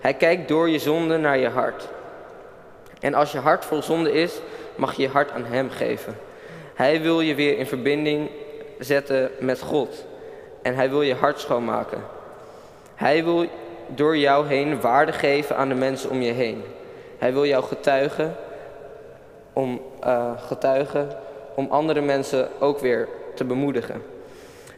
Hij 0.00 0.14
kijkt 0.14 0.48
door 0.48 0.68
je 0.68 0.78
zonde 0.78 1.16
naar 1.16 1.38
je 1.38 1.48
hart. 1.48 1.88
En 3.00 3.14
als 3.14 3.32
je 3.32 3.38
hart 3.38 3.64
vol 3.64 3.82
zonde 3.82 4.12
is, 4.12 4.40
mag 4.76 4.94
je 4.94 5.02
je 5.02 5.08
hart 5.08 5.30
aan 5.30 5.44
Hem 5.44 5.70
geven. 5.70 6.16
Hij 6.74 7.00
wil 7.00 7.20
je 7.20 7.34
weer 7.34 7.58
in 7.58 7.66
verbinding 7.66 8.30
zetten 8.78 9.30
met 9.40 9.60
God. 9.60 10.04
En 10.62 10.74
Hij 10.74 10.90
wil 10.90 11.02
je 11.02 11.14
hart 11.14 11.40
schoonmaken. 11.40 12.02
Hij 12.94 13.24
wil 13.24 13.46
door 13.86 14.16
jou 14.16 14.46
heen 14.46 14.80
waarde 14.80 15.12
geven 15.12 15.56
aan 15.56 15.68
de 15.68 15.74
mensen 15.74 16.10
om 16.10 16.20
je 16.20 16.32
heen. 16.32 16.62
Hij 17.18 17.32
wil 17.32 17.46
jou 17.46 17.64
getuigen 17.64 18.36
om, 19.52 19.80
uh, 20.04 20.30
getuigen 20.36 21.08
om 21.54 21.66
andere 21.70 22.00
mensen 22.00 22.48
ook 22.58 22.78
weer 22.78 23.08
te 23.34 23.44
bemoedigen. 23.44 24.02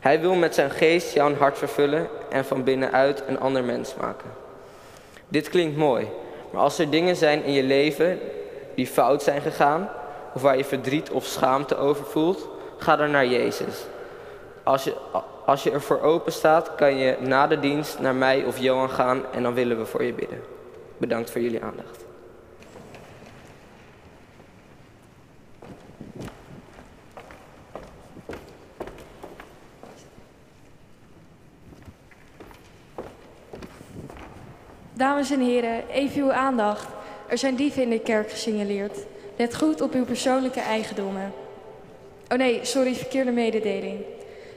Hij 0.00 0.21
wil 0.21 0.35
met 0.35 0.55
zijn 0.55 0.71
geest 0.71 1.15
jouw 1.15 1.35
hart 1.35 1.59
vervullen 1.59 2.09
en 2.31 2.45
van 2.45 2.65
binnenuit 2.65 3.23
een 3.27 3.41
ander 3.41 3.65
mens 3.65 3.95
maken. 4.00 4.31
Dit 5.29 5.49
klinkt 5.49 5.77
mooi, 5.77 6.09
maar 6.50 6.62
als 6.62 6.78
er 6.78 6.90
dingen 6.90 7.16
zijn 7.16 7.45
in 7.45 7.52
je 7.52 7.62
leven 7.62 8.19
die 8.75 8.87
fout 8.87 9.23
zijn 9.23 9.40
gegaan, 9.40 9.88
of 10.35 10.42
waar 10.42 10.57
je 10.57 10.64
verdriet 10.64 11.11
of 11.11 11.25
schaamte 11.25 11.76
over 11.76 12.04
voelt, 12.04 12.49
ga 12.76 12.97
dan 12.97 13.11
naar 13.11 13.26
Jezus. 13.26 13.85
Als 14.62 14.85
je, 14.85 14.95
als 15.47 15.62
je 15.62 15.71
ervoor 15.71 16.00
open 16.00 16.33
staat, 16.33 16.75
kan 16.75 16.97
je 16.97 17.16
na 17.21 17.47
de 17.47 17.61
dienst 17.61 18.00
naar 18.00 18.14
mij 18.14 18.45
of 18.45 18.59
Johan 18.59 18.90
gaan 18.90 19.23
en 19.33 19.42
dan 19.42 19.54
willen 19.54 19.78
we 19.78 19.87
voor 19.87 20.02
je 20.02 20.12
bidden. 20.12 20.42
Bedankt 20.97 21.30
voor 21.30 21.40
jullie 21.40 21.62
aandacht. 21.62 22.10
Dames 35.00 35.30
en 35.30 35.40
heren, 35.40 35.88
even 35.92 36.23
uw 36.23 36.33
aandacht. 36.33 36.88
Er 37.28 37.38
zijn 37.38 37.54
dieven 37.54 37.83
in 37.83 37.90
de 37.90 37.99
kerk 37.99 38.30
gesignaleerd. 38.30 38.99
Let 39.37 39.57
goed 39.57 39.80
op 39.80 39.95
uw 39.95 40.04
persoonlijke 40.04 40.61
eigendommen. 40.61 41.33
Oh 42.28 42.38
nee, 42.38 42.59
sorry, 42.62 42.95
verkeerde 42.95 43.30
mededeling. 43.30 43.99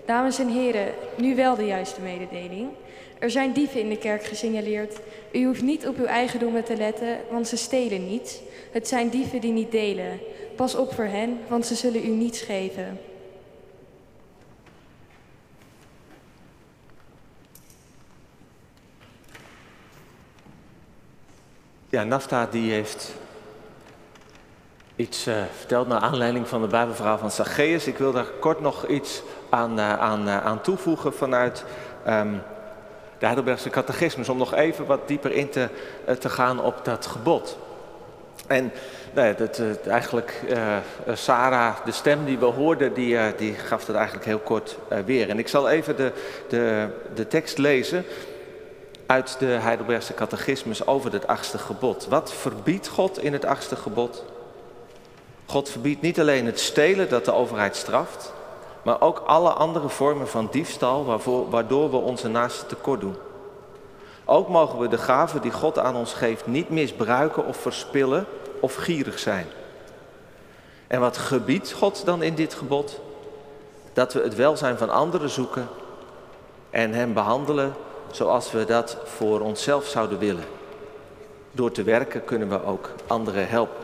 Dames 0.06 0.40
en 0.40 0.48
heren, 0.48 0.94
nu 1.18 1.36
wel 1.36 1.56
de 1.56 1.66
juiste 1.66 2.02
mededeling. 2.02 2.70
Er 3.20 3.32
zijn 3.32 3.52
dieven 3.52 3.80
in 3.80 3.90
de 3.90 3.98
kerk 3.98 4.24
gesignaleerd. 4.24 5.00
U 5.32 5.46
hoeft 5.46 5.62
niet 5.62 5.88
op 5.88 5.98
uw 5.98 6.06
eigendommen 6.06 6.64
te 6.64 6.76
letten, 6.76 7.18
want 7.32 7.48
ze 7.48 7.58
stelen 7.58 8.08
niets. 8.08 8.40
Het 8.72 8.88
zijn 8.88 9.10
dieven 9.10 9.42
die 9.42 9.52
niet 9.52 9.72
delen. 9.72 10.20
Pas 10.56 10.76
op 10.76 10.94
voor 10.94 11.06
hen, 11.06 11.40
want 11.48 11.66
ze 11.66 11.76
zullen 11.76 12.06
u 12.06 12.10
niets 12.10 12.42
geven. 12.42 13.00
Ja, 21.94 22.04
Nafta 22.04 22.48
die 22.52 22.72
heeft 22.72 23.12
iets 24.96 25.28
uh, 25.28 25.36
verteld 25.58 25.88
naar 25.88 26.00
aanleiding 26.00 26.48
van 26.48 26.62
de 26.62 26.68
Bijbelverhaal 26.68 27.18
van 27.18 27.32
Zacchaeus. 27.32 27.88
Ik 27.88 27.98
wil 27.98 28.12
daar 28.12 28.26
kort 28.26 28.60
nog 28.60 28.88
iets 28.88 29.24
aan, 29.50 29.80
uh, 29.80 30.00
aan, 30.00 30.28
uh, 30.28 30.46
aan 30.46 30.62
toevoegen 30.62 31.14
vanuit 31.14 31.66
um, 32.08 32.42
de 33.18 33.26
Heidelbergse 33.26 33.70
catechismus. 33.70 34.30
Om 34.30 34.38
nog 34.38 34.54
even 34.54 34.86
wat 34.86 35.08
dieper 35.08 35.32
in 35.32 35.50
te, 35.50 35.70
te 36.20 36.30
gaan 36.30 36.62
op 36.62 36.86
dat 36.86 37.06
gebod. 37.06 37.58
En 38.48 38.72
nee, 39.14 39.36
dat, 39.36 39.62
eigenlijk, 39.88 40.42
Sarah, 41.14 41.76
de 41.86 41.92
stem 41.92 42.26
die 42.26 42.38
we 42.38 42.46
hoorden, 42.46 42.94
die, 42.94 43.36
die 43.36 43.54
gaf 43.54 43.86
dat 43.86 43.96
eigenlijk 43.96 44.26
heel 44.26 44.40
kort 44.40 44.78
weer. 45.06 45.30
En 45.30 45.40
ik 45.40 45.48
zal 45.48 45.70
even 45.70 45.96
de, 45.96 46.12
de, 46.50 46.88
de 47.16 47.28
tekst 47.28 47.58
lezen 47.58 48.06
uit 49.06 49.36
de 49.40 49.46
Heidelbergse 49.46 50.14
catechismus 50.14 50.88
over 50.88 51.14
het 51.14 51.28
achtste 51.28 51.58
gebod. 51.58 52.08
Wat 52.08 52.34
verbiedt 52.34 52.88
God 52.88 53.20
in 53.20 53.34
het 53.34 53.46
achtste 53.46 53.76
gebod? 53.76 54.24
God 55.46 55.70
verbiedt 55.70 56.02
niet 56.02 56.20
alleen 56.20 56.46
het 56.46 56.60
stelen 56.60 57.10
dat 57.10 57.26
de 57.26 57.34
overheid 57.34 57.76
straft, 57.76 58.34
maar 58.82 59.02
ook 59.02 59.24
alle 59.26 59.50
andere 59.50 59.90
vormen 59.90 60.28
van 60.28 60.48
diefstal 60.52 61.20
waardoor 61.50 61.92
we 61.92 61.98
onze 61.98 62.28
naasten 62.28 62.68
tekort 62.68 63.02
doen. 63.02 63.16
Ook 64.26 64.50
mogen 64.50 64.80
we 64.80 64.88
de 64.88 64.98
gaven 64.98 65.42
die 65.42 65.52
God 65.52 65.80
aan 65.80 65.96
ons 65.96 66.14
geeft 66.14 66.48
niet 66.48 66.70
misbruiken 66.70 67.46
of 67.46 67.58
verspillen 67.58 68.26
of 68.60 68.76
gierig 68.76 69.20
zijn. 69.20 69.46
En 70.88 71.00
wat 71.00 71.18
gebiedt 71.18 71.72
God 71.72 72.06
dan 72.06 72.24
in 72.24 72.36
dit 72.36 72.54
gebod? 72.54 73.00
Dat 73.94 74.14
we 74.14 74.22
het 74.22 74.36
welzijn 74.36 74.78
van 74.78 74.90
anderen 74.90 75.30
zoeken 75.30 75.68
en 76.70 76.94
hen 76.94 77.14
behandelen 77.14 77.74
zoals 78.16 78.52
we 78.52 78.66
dat 78.66 78.98
voor 79.04 79.40
onszelf 79.40 79.86
zouden 79.86 80.18
willen. 80.18 80.44
Door 81.52 81.72
te 81.72 81.84
werken 81.84 82.24
kunnen 82.24 82.50
we 82.50 82.66
ook 82.66 82.90
anderen 83.08 83.48
helpen. 83.48 83.84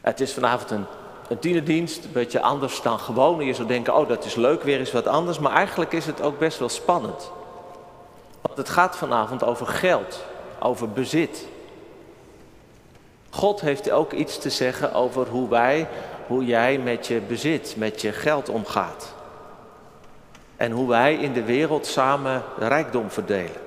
Het 0.00 0.20
is 0.20 0.32
vanavond 0.32 0.70
een, 0.70 0.84
een 1.28 1.38
tienerdienst, 1.38 2.04
een 2.04 2.12
beetje 2.12 2.40
anders 2.40 2.82
dan 2.82 2.98
gewoon. 2.98 3.44
Je 3.44 3.54
zou 3.54 3.68
denken, 3.68 3.94
oh 3.94 4.08
dat 4.08 4.24
is 4.24 4.34
leuk, 4.34 4.62
weer 4.62 4.78
eens 4.78 4.92
wat 4.92 5.06
anders. 5.06 5.38
Maar 5.38 5.52
eigenlijk 5.52 5.92
is 5.92 6.06
het 6.06 6.22
ook 6.22 6.38
best 6.38 6.58
wel 6.58 6.68
spannend. 6.68 7.30
Want 8.40 8.56
het 8.56 8.68
gaat 8.68 8.96
vanavond 8.96 9.44
over 9.44 9.66
geld, 9.66 10.24
over 10.60 10.90
bezit. 10.90 11.46
God 13.30 13.60
heeft 13.60 13.90
ook 13.90 14.12
iets 14.12 14.38
te 14.38 14.50
zeggen 14.50 14.92
over 14.92 15.28
hoe 15.28 15.48
wij, 15.48 15.88
hoe 16.26 16.44
jij 16.44 16.78
met 16.78 17.06
je 17.06 17.20
bezit, 17.20 17.74
met 17.76 18.00
je 18.00 18.12
geld 18.12 18.48
omgaat 18.48 19.18
en 20.60 20.70
hoe 20.70 20.88
wij 20.88 21.14
in 21.14 21.32
de 21.32 21.44
wereld 21.44 21.86
samen 21.86 22.42
rijkdom 22.58 23.10
verdelen. 23.10 23.60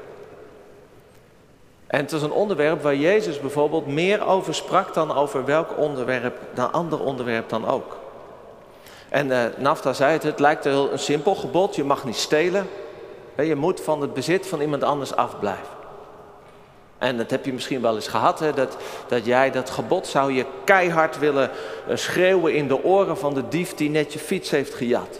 En 1.88 2.00
het 2.00 2.12
is 2.12 2.22
een 2.22 2.32
onderwerp 2.32 2.82
waar 2.82 2.96
Jezus 2.96 3.40
bijvoorbeeld 3.40 3.88
meer 3.88 4.26
over 4.26 4.56
sprak 4.56 4.94
dan 4.94 5.16
over 5.16 5.46
welk 5.46 5.78
onderwerp, 5.78 6.38
dan 6.54 6.72
ander 6.72 7.00
onderwerp 7.00 7.50
dan 7.50 7.68
ook. 7.68 7.98
En 9.10 9.28
uh, 9.28 9.44
Nafta 9.58 9.94
zei 9.94 10.12
het, 10.12 10.24
het 10.24 10.40
lijkt 10.40 10.64
heel 10.64 10.92
een 10.92 11.00
simpel 11.00 11.36
gebod, 11.36 11.76
je 11.76 11.84
mag 11.84 12.04
niet 12.04 12.16
stelen. 12.16 12.68
Je 13.38 13.56
moet 13.56 13.82
van 13.82 14.02
het 14.02 14.14
bezit 14.14 14.48
van 14.48 14.62
iemand 14.62 14.84
anders 14.84 15.16
afblijven. 15.16 15.76
En 16.98 17.18
dat 17.18 17.30
heb 17.30 17.46
je 17.46 17.54
misschien 17.54 17.82
wel 17.82 17.96
eens 17.96 18.08
gehad, 18.08 18.40
hè, 18.40 18.54
dat, 18.54 18.78
dat 19.08 19.26
jij 19.26 19.52
dat 19.52 19.70
gebod 19.70 20.08
zou 20.08 20.34
je 20.34 20.46
keihard 20.64 21.20
willen 21.20 21.50
eh, 21.88 21.96
schreeuwen 21.96 22.54
in 22.54 22.68
de 22.68 22.84
oren 22.84 23.18
van 23.18 23.34
de 23.34 23.48
dief 23.48 23.76
die 23.76 23.90
net 23.90 24.14
je 24.14 24.20
fiets 24.20 24.50
heeft 24.50 24.74
gejat. 24.74 25.20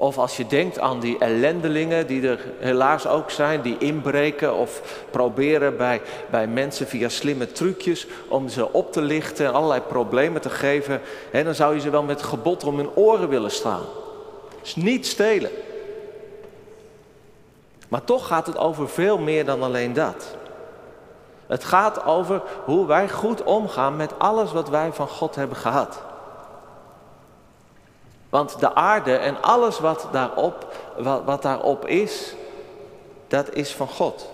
Of 0.00 0.18
als 0.18 0.36
je 0.36 0.46
denkt 0.46 0.78
aan 0.78 1.00
die 1.00 1.18
ellendelingen 1.18 2.06
die 2.06 2.28
er 2.28 2.40
helaas 2.58 3.06
ook 3.06 3.30
zijn, 3.30 3.62
die 3.62 3.78
inbreken 3.78 4.54
of 4.54 5.02
proberen 5.10 5.76
bij, 5.76 6.00
bij 6.30 6.46
mensen 6.46 6.86
via 6.86 7.08
slimme 7.08 7.52
trucjes 7.52 8.06
om 8.28 8.48
ze 8.48 8.72
op 8.72 8.92
te 8.92 9.00
lichten 9.00 9.46
en 9.46 9.52
allerlei 9.52 9.80
problemen 9.80 10.40
te 10.40 10.50
geven, 10.50 11.00
hè, 11.30 11.44
dan 11.44 11.54
zou 11.54 11.74
je 11.74 11.80
ze 11.80 11.90
wel 11.90 12.02
met 12.02 12.22
gebod 12.22 12.64
om 12.64 12.76
hun 12.76 12.90
oren 12.94 13.28
willen 13.28 13.50
slaan. 13.50 13.84
Dus 14.62 14.76
niet 14.76 15.06
stelen. 15.06 15.50
Maar 17.88 18.04
toch 18.04 18.26
gaat 18.26 18.46
het 18.46 18.58
over 18.58 18.88
veel 18.88 19.18
meer 19.18 19.44
dan 19.44 19.62
alleen 19.62 19.92
dat. 19.92 20.36
Het 21.46 21.64
gaat 21.64 22.04
over 22.04 22.42
hoe 22.64 22.86
wij 22.86 23.08
goed 23.08 23.42
omgaan 23.42 23.96
met 23.96 24.18
alles 24.18 24.52
wat 24.52 24.68
wij 24.68 24.92
van 24.92 25.08
God 25.08 25.34
hebben 25.34 25.56
gehad. 25.56 26.00
Want 28.28 28.60
de 28.60 28.74
aarde 28.74 29.16
en 29.16 29.42
alles 29.42 29.78
wat 29.78 30.08
daarop, 30.12 30.74
wat, 30.98 31.24
wat 31.24 31.42
daarop 31.42 31.86
is, 31.86 32.34
dat 33.28 33.54
is 33.54 33.74
van 33.74 33.88
God. 33.88 34.28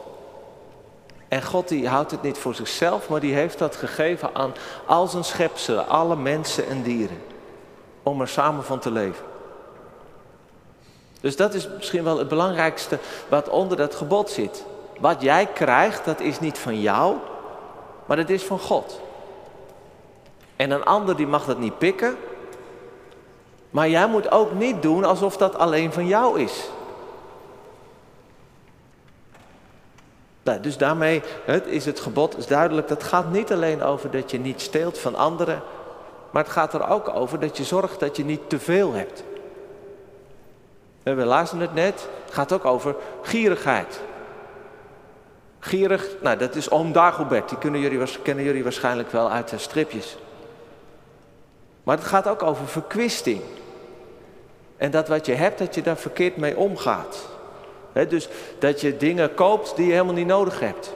En 1.28 1.42
God 1.42 1.68
die 1.68 1.88
houdt 1.88 2.10
het 2.10 2.22
niet 2.22 2.38
voor 2.38 2.54
zichzelf, 2.54 3.08
maar 3.08 3.20
die 3.20 3.34
heeft 3.34 3.58
dat 3.58 3.76
gegeven 3.76 4.34
aan 4.34 4.54
al 4.86 5.06
zijn 5.06 5.24
schepselen, 5.24 5.88
alle 5.88 6.16
mensen 6.16 6.66
en 6.66 6.82
dieren. 6.82 7.22
Om 8.02 8.20
er 8.20 8.28
samen 8.28 8.64
van 8.64 8.78
te 8.78 8.90
leven. 8.90 9.24
Dus 11.20 11.36
dat 11.36 11.54
is 11.54 11.68
misschien 11.68 12.04
wel 12.04 12.18
het 12.18 12.28
belangrijkste 12.28 12.98
wat 13.28 13.48
onder 13.48 13.76
dat 13.76 13.94
gebod 13.94 14.30
zit. 14.30 14.64
Wat 15.00 15.22
jij 15.22 15.46
krijgt, 15.46 16.04
dat 16.04 16.20
is 16.20 16.40
niet 16.40 16.58
van 16.58 16.80
jou, 16.80 17.16
maar 18.06 18.16
dat 18.16 18.28
is 18.28 18.42
van 18.42 18.58
God. 18.58 19.00
En 20.56 20.70
een 20.70 20.84
ander 20.84 21.16
die 21.16 21.26
mag 21.26 21.44
dat 21.44 21.58
niet 21.58 21.78
pikken, 21.78 22.16
maar 23.74 23.88
jij 23.88 24.06
moet 24.06 24.30
ook 24.30 24.52
niet 24.52 24.82
doen 24.82 25.04
alsof 25.04 25.36
dat 25.36 25.56
alleen 25.56 25.92
van 25.92 26.06
jou 26.06 26.40
is. 26.40 26.68
Nou, 30.42 30.60
dus 30.60 30.76
daarmee 30.76 31.22
is 31.64 31.84
het 31.84 32.00
gebod 32.00 32.38
is 32.38 32.46
duidelijk. 32.46 32.88
Dat 32.88 33.02
gaat 33.02 33.30
niet 33.30 33.52
alleen 33.52 33.82
over 33.82 34.10
dat 34.10 34.30
je 34.30 34.38
niet 34.38 34.60
steelt 34.60 34.98
van 34.98 35.14
anderen. 35.14 35.62
Maar 36.30 36.42
het 36.42 36.52
gaat 36.52 36.74
er 36.74 36.88
ook 36.88 37.08
over 37.08 37.40
dat 37.40 37.56
je 37.56 37.64
zorgt 37.64 38.00
dat 38.00 38.16
je 38.16 38.24
niet 38.24 38.48
te 38.48 38.58
veel 38.58 38.92
hebt. 38.92 39.24
We 41.02 41.24
lazen 41.24 41.60
het 41.60 41.74
net. 41.74 42.08
Het 42.24 42.34
gaat 42.34 42.52
ook 42.52 42.64
over 42.64 42.96
gierigheid. 43.22 44.00
Gierig, 45.58 46.06
nou 46.22 46.36
dat 46.36 46.54
is 46.54 46.70
oom 46.70 46.92
Dagobert. 46.92 47.48
Die 47.48 47.58
kennen 48.22 48.44
jullie 48.44 48.62
waarschijnlijk 48.62 49.10
wel 49.10 49.30
uit 49.30 49.48
de 49.48 49.58
stripjes. 49.58 50.16
Maar 51.82 51.96
het 51.96 52.06
gaat 52.06 52.28
ook 52.28 52.42
over 52.42 52.66
verkwisting. 52.66 53.40
En 54.84 54.90
dat 54.90 55.08
wat 55.08 55.26
je 55.26 55.34
hebt, 55.34 55.58
dat 55.58 55.74
je 55.74 55.82
daar 55.82 55.96
verkeerd 55.96 56.36
mee 56.36 56.56
omgaat. 56.56 57.28
dus 58.08 58.28
dat 58.58 58.80
je 58.80 58.96
dingen 58.96 59.34
koopt 59.34 59.76
die 59.76 59.86
je 59.86 59.92
helemaal 59.92 60.14
niet 60.14 60.26
nodig 60.26 60.60
hebt. 60.60 60.92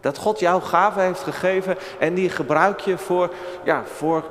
Dat 0.00 0.18
God 0.18 0.40
jou 0.40 0.62
gaven 0.62 1.02
heeft 1.02 1.22
gegeven 1.22 1.76
en 1.98 2.14
die 2.14 2.28
gebruik 2.28 2.80
je 2.80 2.98
voor, 2.98 3.30
ja, 3.64 3.82
voor, 3.84 4.24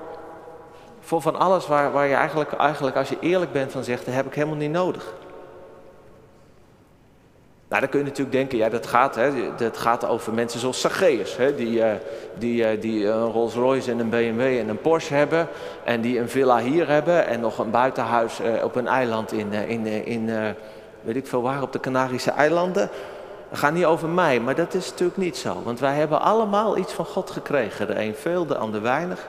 voor 0.99 1.21
van 1.21 1.35
alles 1.35 1.67
waar, 1.67 1.91
waar 1.91 2.07
je 2.07 2.13
eigenlijk, 2.13 2.51
eigenlijk, 2.51 2.95
als 2.95 3.09
je 3.09 3.17
eerlijk 3.19 3.51
bent, 3.51 3.71
van 3.71 3.83
zegt, 3.83 4.05
dat 4.05 4.13
heb 4.13 4.25
ik 4.25 4.33
helemaal 4.33 4.55
niet 4.55 4.71
nodig. 4.71 5.13
Nou, 7.69 7.81
dan 7.81 7.89
kun 7.89 7.99
je 7.99 8.05
natuurlijk 8.05 8.35
denken, 8.35 8.57
ja, 8.57 8.69
dat 8.69 8.88
gaat, 8.88 9.15
hè, 9.15 9.55
dat 9.55 9.77
gaat 9.77 10.05
over 10.05 10.33
mensen 10.33 10.59
zoals 10.59 10.81
Zacchaeus, 10.81 11.38
die, 11.57 11.79
uh, 11.79 11.91
die, 12.38 12.75
uh, 12.75 12.81
die 12.81 13.07
een 13.07 13.31
Rolls 13.31 13.53
Royce 13.53 13.91
en 13.91 13.99
een 13.99 14.09
BMW 14.09 14.41
en 14.41 14.69
een 14.69 14.81
Porsche 14.81 15.13
hebben. 15.13 15.47
En 15.83 16.01
die 16.01 16.19
een 16.19 16.29
villa 16.29 16.59
hier 16.59 16.88
hebben 16.88 17.27
en 17.27 17.39
nog 17.39 17.57
een 17.57 17.71
buitenhuis 17.71 18.39
uh, 18.41 18.63
op 18.63 18.75
een 18.75 18.88
eiland 18.88 19.31
in, 19.31 19.53
in, 19.53 19.85
in 19.85 20.55
weet 21.01 21.15
ik 21.15 21.27
veel 21.27 21.41
waar, 21.41 21.61
op 21.61 21.71
de 21.71 21.79
Canarische 21.79 22.31
eilanden. 22.31 22.89
Dat 23.49 23.59
gaat 23.59 23.73
niet 23.73 23.85
over 23.85 24.07
mij, 24.07 24.39
maar 24.39 24.55
dat 24.55 24.73
is 24.73 24.89
natuurlijk 24.89 25.17
niet 25.17 25.38
zo. 25.38 25.61
Want 25.63 25.79
wij 25.79 25.95
hebben 25.95 26.21
allemaal 26.21 26.77
iets 26.77 26.93
van 26.93 27.05
God 27.05 27.31
gekregen. 27.31 27.88
De 27.88 28.01
een 28.01 28.15
veel, 28.15 28.45
de 28.45 28.57
ander 28.57 28.81
weinig. 28.81 29.27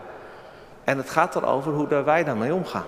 En 0.84 0.96
het 0.96 1.10
gaat 1.10 1.36
erover 1.36 1.72
hoe 1.72 2.02
wij 2.04 2.24
daarmee 2.24 2.54
omgaan. 2.54 2.86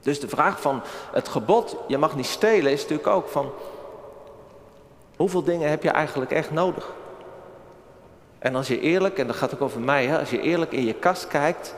Dus 0.00 0.20
de 0.20 0.28
vraag 0.28 0.60
van 0.60 0.82
het 1.12 1.28
gebod, 1.28 1.76
je 1.86 1.98
mag 1.98 2.16
niet 2.16 2.26
stelen, 2.26 2.72
is 2.72 2.80
natuurlijk 2.80 3.08
ook 3.08 3.28
van 3.28 3.52
Hoeveel 5.16 5.42
dingen 5.42 5.70
heb 5.70 5.82
je 5.82 5.90
eigenlijk 5.90 6.30
echt 6.30 6.50
nodig? 6.50 6.92
En 8.38 8.54
als 8.54 8.68
je 8.68 8.80
eerlijk, 8.80 9.18
en 9.18 9.26
dat 9.26 9.36
gaat 9.36 9.54
ook 9.54 9.62
over 9.62 9.80
mij, 9.80 10.06
hè, 10.06 10.18
als 10.18 10.30
je 10.30 10.40
eerlijk 10.40 10.72
in 10.72 10.84
je 10.84 10.94
kast 10.94 11.26
kijkt, 11.26 11.74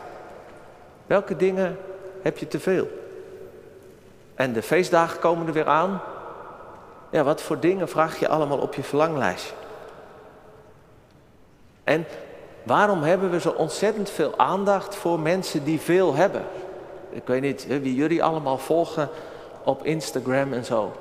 welke 1.06 1.36
dingen 1.36 1.78
heb 2.22 2.38
je 2.38 2.48
te 2.48 2.60
veel? 2.60 2.88
En 4.34 4.52
de 4.52 4.62
feestdagen 4.62 5.18
komen 5.18 5.46
er 5.46 5.52
weer 5.52 5.66
aan. 5.66 6.00
Ja, 7.10 7.22
wat 7.22 7.42
voor 7.42 7.60
dingen 7.60 7.88
vraag 7.88 8.18
je 8.18 8.28
allemaal 8.28 8.58
op 8.58 8.74
je 8.74 8.82
verlanglijstje? 8.82 9.54
En 11.84 12.06
waarom 12.62 13.02
hebben 13.02 13.30
we 13.30 13.40
zo 13.40 13.50
ontzettend 13.50 14.10
veel 14.10 14.34
aandacht 14.36 14.94
voor 14.94 15.20
mensen 15.20 15.64
die 15.64 15.80
veel 15.80 16.14
hebben? 16.14 16.44
Ik 17.10 17.26
weet 17.26 17.42
niet 17.42 17.66
wie 17.66 17.94
jullie 17.94 18.24
allemaal 18.24 18.58
volgen 18.58 19.08
op 19.64 19.84
Instagram 19.84 20.52
en 20.52 20.64
zo. 20.64 20.92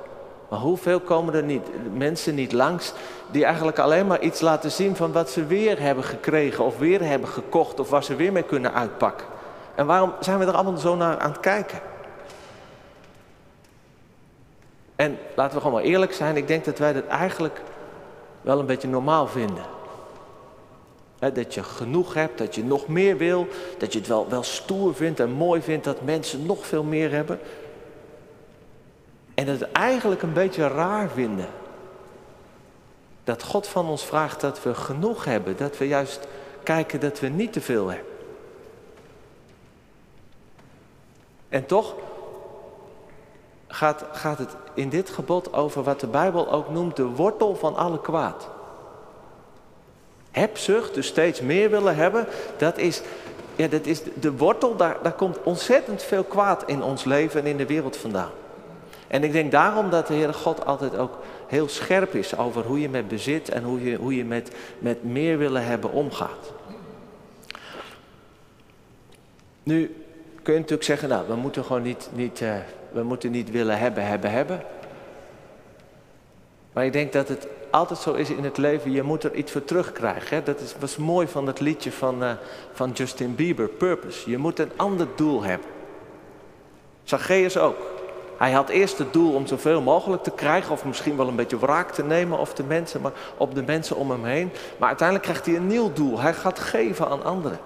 Maar 0.48 0.58
hoeveel 0.58 1.00
komen 1.00 1.34
er 1.34 1.42
niet, 1.42 1.66
mensen 1.94 2.34
niet 2.34 2.52
langs 2.52 2.92
die 3.30 3.44
eigenlijk 3.44 3.78
alleen 3.78 4.06
maar 4.06 4.20
iets 4.20 4.40
laten 4.40 4.70
zien 4.70 4.96
van 4.96 5.12
wat 5.12 5.30
ze 5.30 5.46
weer 5.46 5.80
hebben 5.80 6.04
gekregen 6.04 6.64
of 6.64 6.78
weer 6.78 7.02
hebben 7.02 7.28
gekocht 7.28 7.80
of 7.80 7.90
waar 7.90 8.04
ze 8.04 8.16
weer 8.16 8.32
mee 8.32 8.42
kunnen 8.42 8.74
uitpakken? 8.74 9.26
En 9.74 9.86
waarom 9.86 10.12
zijn 10.20 10.38
we 10.38 10.44
er 10.44 10.54
allemaal 10.54 10.76
zo 10.76 10.96
naar 10.96 11.18
aan 11.18 11.30
het 11.30 11.40
kijken? 11.40 11.80
En 14.96 15.18
laten 15.34 15.54
we 15.54 15.60
gewoon 15.60 15.76
maar 15.80 15.90
eerlijk 15.90 16.12
zijn, 16.12 16.36
ik 16.36 16.48
denk 16.48 16.64
dat 16.64 16.78
wij 16.78 16.92
dat 16.92 17.06
eigenlijk 17.06 17.60
wel 18.40 18.58
een 18.58 18.66
beetje 18.66 18.88
normaal 18.88 19.26
vinden. 19.26 19.64
dat 21.18 21.54
je 21.54 21.62
genoeg 21.62 22.14
hebt, 22.14 22.38
dat 22.38 22.54
je 22.54 22.64
nog 22.64 22.86
meer 22.86 23.16
wil, 23.16 23.46
dat 23.78 23.92
je 23.92 23.98
het 23.98 24.08
wel, 24.08 24.28
wel 24.28 24.42
stoer 24.42 24.94
vindt 24.94 25.20
en 25.20 25.30
mooi 25.30 25.62
vindt 25.62 25.84
dat 25.84 26.02
mensen 26.02 26.46
nog 26.46 26.66
veel 26.66 26.82
meer 26.82 27.10
hebben. 27.10 27.40
En 29.38 29.46
het 29.46 29.72
eigenlijk 29.72 30.22
een 30.22 30.32
beetje 30.32 30.68
raar 30.68 31.08
vinden. 31.08 31.48
Dat 33.24 33.42
God 33.42 33.66
van 33.66 33.86
ons 33.86 34.04
vraagt 34.04 34.40
dat 34.40 34.62
we 34.62 34.74
genoeg 34.74 35.24
hebben. 35.24 35.56
Dat 35.56 35.78
we 35.78 35.88
juist 35.88 36.26
kijken 36.62 37.00
dat 37.00 37.20
we 37.20 37.28
niet 37.28 37.52
te 37.52 37.60
veel 37.60 37.88
hebben. 37.88 38.12
En 41.48 41.66
toch 41.66 41.94
gaat, 43.66 44.04
gaat 44.12 44.38
het 44.38 44.56
in 44.74 44.88
dit 44.88 45.10
gebod 45.10 45.52
over 45.52 45.82
wat 45.82 46.00
de 46.00 46.06
Bijbel 46.06 46.52
ook 46.52 46.70
noemt 46.70 46.96
de 46.96 47.06
wortel 47.06 47.56
van 47.56 47.76
alle 47.76 48.00
kwaad. 48.00 48.48
Hebzucht, 50.30 50.94
dus 50.94 51.06
steeds 51.06 51.40
meer 51.40 51.70
willen 51.70 51.96
hebben, 51.96 52.26
dat 52.56 52.78
is, 52.78 53.02
ja, 53.56 53.68
dat 53.68 53.86
is 53.86 54.00
de 54.14 54.36
wortel, 54.36 54.76
daar, 54.76 54.96
daar 55.02 55.12
komt 55.12 55.42
ontzettend 55.42 56.02
veel 56.02 56.24
kwaad 56.24 56.62
in 56.66 56.82
ons 56.82 57.04
leven 57.04 57.40
en 57.40 57.46
in 57.46 57.56
de 57.56 57.66
wereld 57.66 57.96
vandaan. 57.96 58.30
En 59.08 59.24
ik 59.24 59.32
denk 59.32 59.50
daarom 59.50 59.90
dat 59.90 60.06
de 60.06 60.14
Heere 60.14 60.32
God 60.32 60.66
altijd 60.66 60.96
ook 60.96 61.18
heel 61.46 61.68
scherp 61.68 62.14
is 62.14 62.36
over 62.36 62.64
hoe 62.64 62.80
je 62.80 62.88
met 62.88 63.08
bezit 63.08 63.48
en 63.48 63.62
hoe 63.62 63.84
je, 63.84 63.96
hoe 63.96 64.16
je 64.16 64.24
met, 64.24 64.50
met 64.78 65.04
meer 65.04 65.38
willen 65.38 65.64
hebben 65.64 65.92
omgaat. 65.92 66.52
Nu 69.62 69.94
kun 70.42 70.52
je 70.52 70.58
natuurlijk 70.58 70.88
zeggen, 70.88 71.08
nou, 71.08 71.28
we 71.28 71.34
moeten 71.34 71.64
gewoon 71.64 71.82
niet, 71.82 72.08
niet, 72.12 72.40
uh, 72.40 72.54
we 72.92 73.02
moeten 73.02 73.30
niet 73.30 73.50
willen 73.50 73.78
hebben, 73.78 74.06
hebben, 74.06 74.30
hebben. 74.30 74.62
Maar 76.72 76.84
ik 76.84 76.92
denk 76.92 77.12
dat 77.12 77.28
het 77.28 77.46
altijd 77.70 77.98
zo 77.98 78.12
is 78.12 78.30
in 78.30 78.44
het 78.44 78.56
leven, 78.56 78.92
je 78.92 79.02
moet 79.02 79.24
er 79.24 79.34
iets 79.34 79.52
voor 79.52 79.64
terugkrijgen. 79.64 80.36
Hè? 80.36 80.42
Dat 80.42 80.60
is, 80.60 80.74
was 80.78 80.96
mooi 80.96 81.26
van 81.26 81.46
het 81.46 81.60
liedje 81.60 81.92
van, 81.92 82.22
uh, 82.22 82.32
van 82.72 82.90
Justin 82.90 83.34
Bieber, 83.34 83.68
Purpose. 83.68 84.30
Je 84.30 84.38
moet 84.38 84.58
een 84.58 84.70
ander 84.76 85.06
doel 85.16 85.42
hebben. 85.42 85.68
Zacchaeus 87.04 87.58
ook. 87.58 87.97
Hij 88.38 88.52
had 88.52 88.68
eerst 88.68 88.98
het 88.98 89.12
doel 89.12 89.34
om 89.34 89.46
zoveel 89.46 89.80
mogelijk 89.80 90.22
te 90.22 90.30
krijgen, 90.30 90.72
of 90.72 90.84
misschien 90.84 91.16
wel 91.16 91.28
een 91.28 91.36
beetje 91.36 91.58
wraak 91.58 91.90
te 91.90 92.04
nemen 92.04 92.38
op 92.38 92.56
de 92.56 92.62
mensen, 92.62 93.00
maar 93.00 93.12
op 93.36 93.54
de 93.54 93.62
mensen 93.62 93.96
om 93.96 94.10
hem 94.10 94.24
heen. 94.24 94.50
Maar 94.78 94.88
uiteindelijk 94.88 95.28
krijgt 95.28 95.46
hij 95.46 95.56
een 95.56 95.66
nieuw 95.66 95.92
doel. 95.92 96.20
Hij 96.20 96.34
gaat 96.34 96.58
geven 96.58 97.08
aan 97.08 97.24
anderen. 97.24 97.58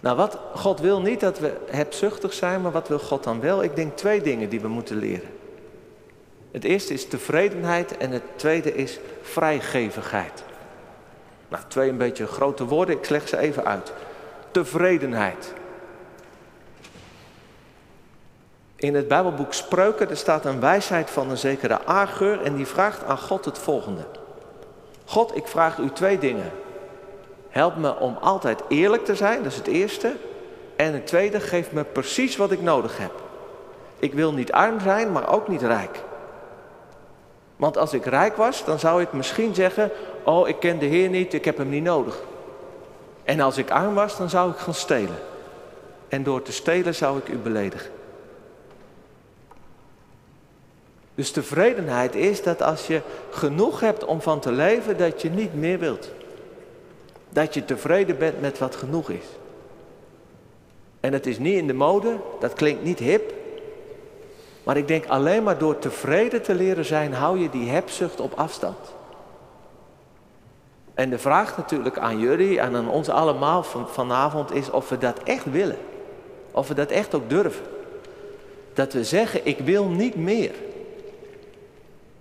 Nou, 0.00 0.16
wat 0.16 0.38
God 0.54 0.80
wil 0.80 1.00
niet 1.00 1.20
dat 1.20 1.38
we 1.38 1.52
hebzuchtig 1.70 2.32
zijn, 2.32 2.60
maar 2.62 2.72
wat 2.72 2.88
wil 2.88 2.98
God 2.98 3.24
dan 3.24 3.40
wel? 3.40 3.62
Ik 3.62 3.76
denk 3.76 3.96
twee 3.96 4.20
dingen 4.20 4.48
die 4.48 4.60
we 4.60 4.68
moeten 4.68 4.96
leren. 4.96 5.28
Het 6.50 6.64
eerste 6.64 6.92
is 6.92 7.08
tevredenheid 7.08 7.96
en 7.96 8.10
het 8.10 8.22
tweede 8.36 8.74
is 8.74 8.98
vrijgevigheid. 9.22 10.42
Nou, 11.48 11.62
twee 11.68 11.88
een 11.88 11.96
beetje 11.96 12.26
grote 12.26 12.66
woorden, 12.66 12.96
ik 12.96 13.08
leg 13.08 13.28
ze 13.28 13.38
even 13.38 13.64
uit. 13.64 13.92
Tevredenheid. 14.50 15.52
In 18.82 18.94
het 18.94 19.08
Bijbelboek 19.08 19.52
Spreuken 19.52 20.10
er 20.10 20.16
staat 20.16 20.44
een 20.44 20.60
wijsheid 20.60 21.10
van 21.10 21.30
een 21.30 21.38
zekere 21.38 21.84
Agur 21.84 22.42
en 22.42 22.54
die 22.54 22.66
vraagt 22.66 23.04
aan 23.04 23.18
God 23.18 23.44
het 23.44 23.58
volgende. 23.58 24.04
God, 25.04 25.36
ik 25.36 25.46
vraag 25.46 25.78
u 25.78 25.90
twee 25.90 26.18
dingen. 26.18 26.50
Help 27.48 27.76
me 27.76 27.96
om 27.96 28.16
altijd 28.20 28.62
eerlijk 28.68 29.04
te 29.04 29.14
zijn, 29.14 29.42
dat 29.42 29.52
is 29.52 29.58
het 29.58 29.66
eerste. 29.66 30.12
En 30.76 30.92
het 30.92 31.06
tweede, 31.06 31.40
geef 31.40 31.72
me 31.72 31.84
precies 31.84 32.36
wat 32.36 32.50
ik 32.50 32.62
nodig 32.62 32.98
heb. 32.98 33.12
Ik 33.98 34.12
wil 34.12 34.32
niet 34.32 34.52
arm 34.52 34.80
zijn, 34.80 35.12
maar 35.12 35.32
ook 35.32 35.48
niet 35.48 35.62
rijk. 35.62 36.00
Want 37.56 37.78
als 37.78 37.92
ik 37.92 38.04
rijk 38.04 38.36
was, 38.36 38.64
dan 38.64 38.78
zou 38.78 39.02
ik 39.02 39.12
misschien 39.12 39.54
zeggen: 39.54 39.90
Oh, 40.24 40.48
ik 40.48 40.60
ken 40.60 40.78
de 40.78 40.86
Heer 40.86 41.08
niet, 41.08 41.34
ik 41.34 41.44
heb 41.44 41.56
hem 41.56 41.68
niet 41.68 41.84
nodig. 41.84 42.20
En 43.24 43.40
als 43.40 43.56
ik 43.56 43.70
arm 43.70 43.94
was, 43.94 44.16
dan 44.16 44.30
zou 44.30 44.50
ik 44.50 44.56
gaan 44.58 44.74
stelen. 44.74 45.18
En 46.08 46.22
door 46.22 46.42
te 46.42 46.52
stelen 46.52 46.94
zou 46.94 47.18
ik 47.18 47.28
u 47.28 47.36
beledigen. 47.36 48.01
Dus 51.14 51.30
tevredenheid 51.30 52.14
is 52.14 52.42
dat 52.42 52.62
als 52.62 52.86
je 52.86 53.00
genoeg 53.30 53.80
hebt 53.80 54.04
om 54.04 54.20
van 54.20 54.40
te 54.40 54.52
leven, 54.52 54.96
dat 54.96 55.22
je 55.22 55.30
niet 55.30 55.54
meer 55.54 55.78
wilt. 55.78 56.10
Dat 57.28 57.54
je 57.54 57.64
tevreden 57.64 58.18
bent 58.18 58.40
met 58.40 58.58
wat 58.58 58.76
genoeg 58.76 59.10
is. 59.10 59.26
En 61.00 61.12
het 61.12 61.26
is 61.26 61.38
niet 61.38 61.56
in 61.56 61.66
de 61.66 61.74
mode, 61.74 62.16
dat 62.40 62.52
klinkt 62.52 62.84
niet 62.84 62.98
hip. 62.98 63.32
Maar 64.62 64.76
ik 64.76 64.88
denk 64.88 65.06
alleen 65.06 65.42
maar 65.42 65.58
door 65.58 65.78
tevreden 65.78 66.42
te 66.42 66.54
leren 66.54 66.84
zijn, 66.84 67.12
hou 67.12 67.38
je 67.38 67.50
die 67.50 67.70
hebzucht 67.70 68.20
op 68.20 68.32
afstand. 68.34 68.94
En 70.94 71.10
de 71.10 71.18
vraag 71.18 71.56
natuurlijk 71.56 71.98
aan 71.98 72.18
jullie 72.18 72.60
en 72.60 72.76
aan 72.76 72.90
ons 72.90 73.08
allemaal 73.08 73.62
van, 73.62 73.88
vanavond 73.88 74.52
is 74.52 74.70
of 74.70 74.88
we 74.88 74.98
dat 74.98 75.22
echt 75.22 75.50
willen. 75.50 75.78
Of 76.50 76.68
we 76.68 76.74
dat 76.74 76.90
echt 76.90 77.14
ook 77.14 77.30
durven. 77.30 77.64
Dat 78.72 78.92
we 78.92 79.04
zeggen, 79.04 79.46
ik 79.46 79.58
wil 79.58 79.88
niet 79.88 80.16
meer. 80.16 80.54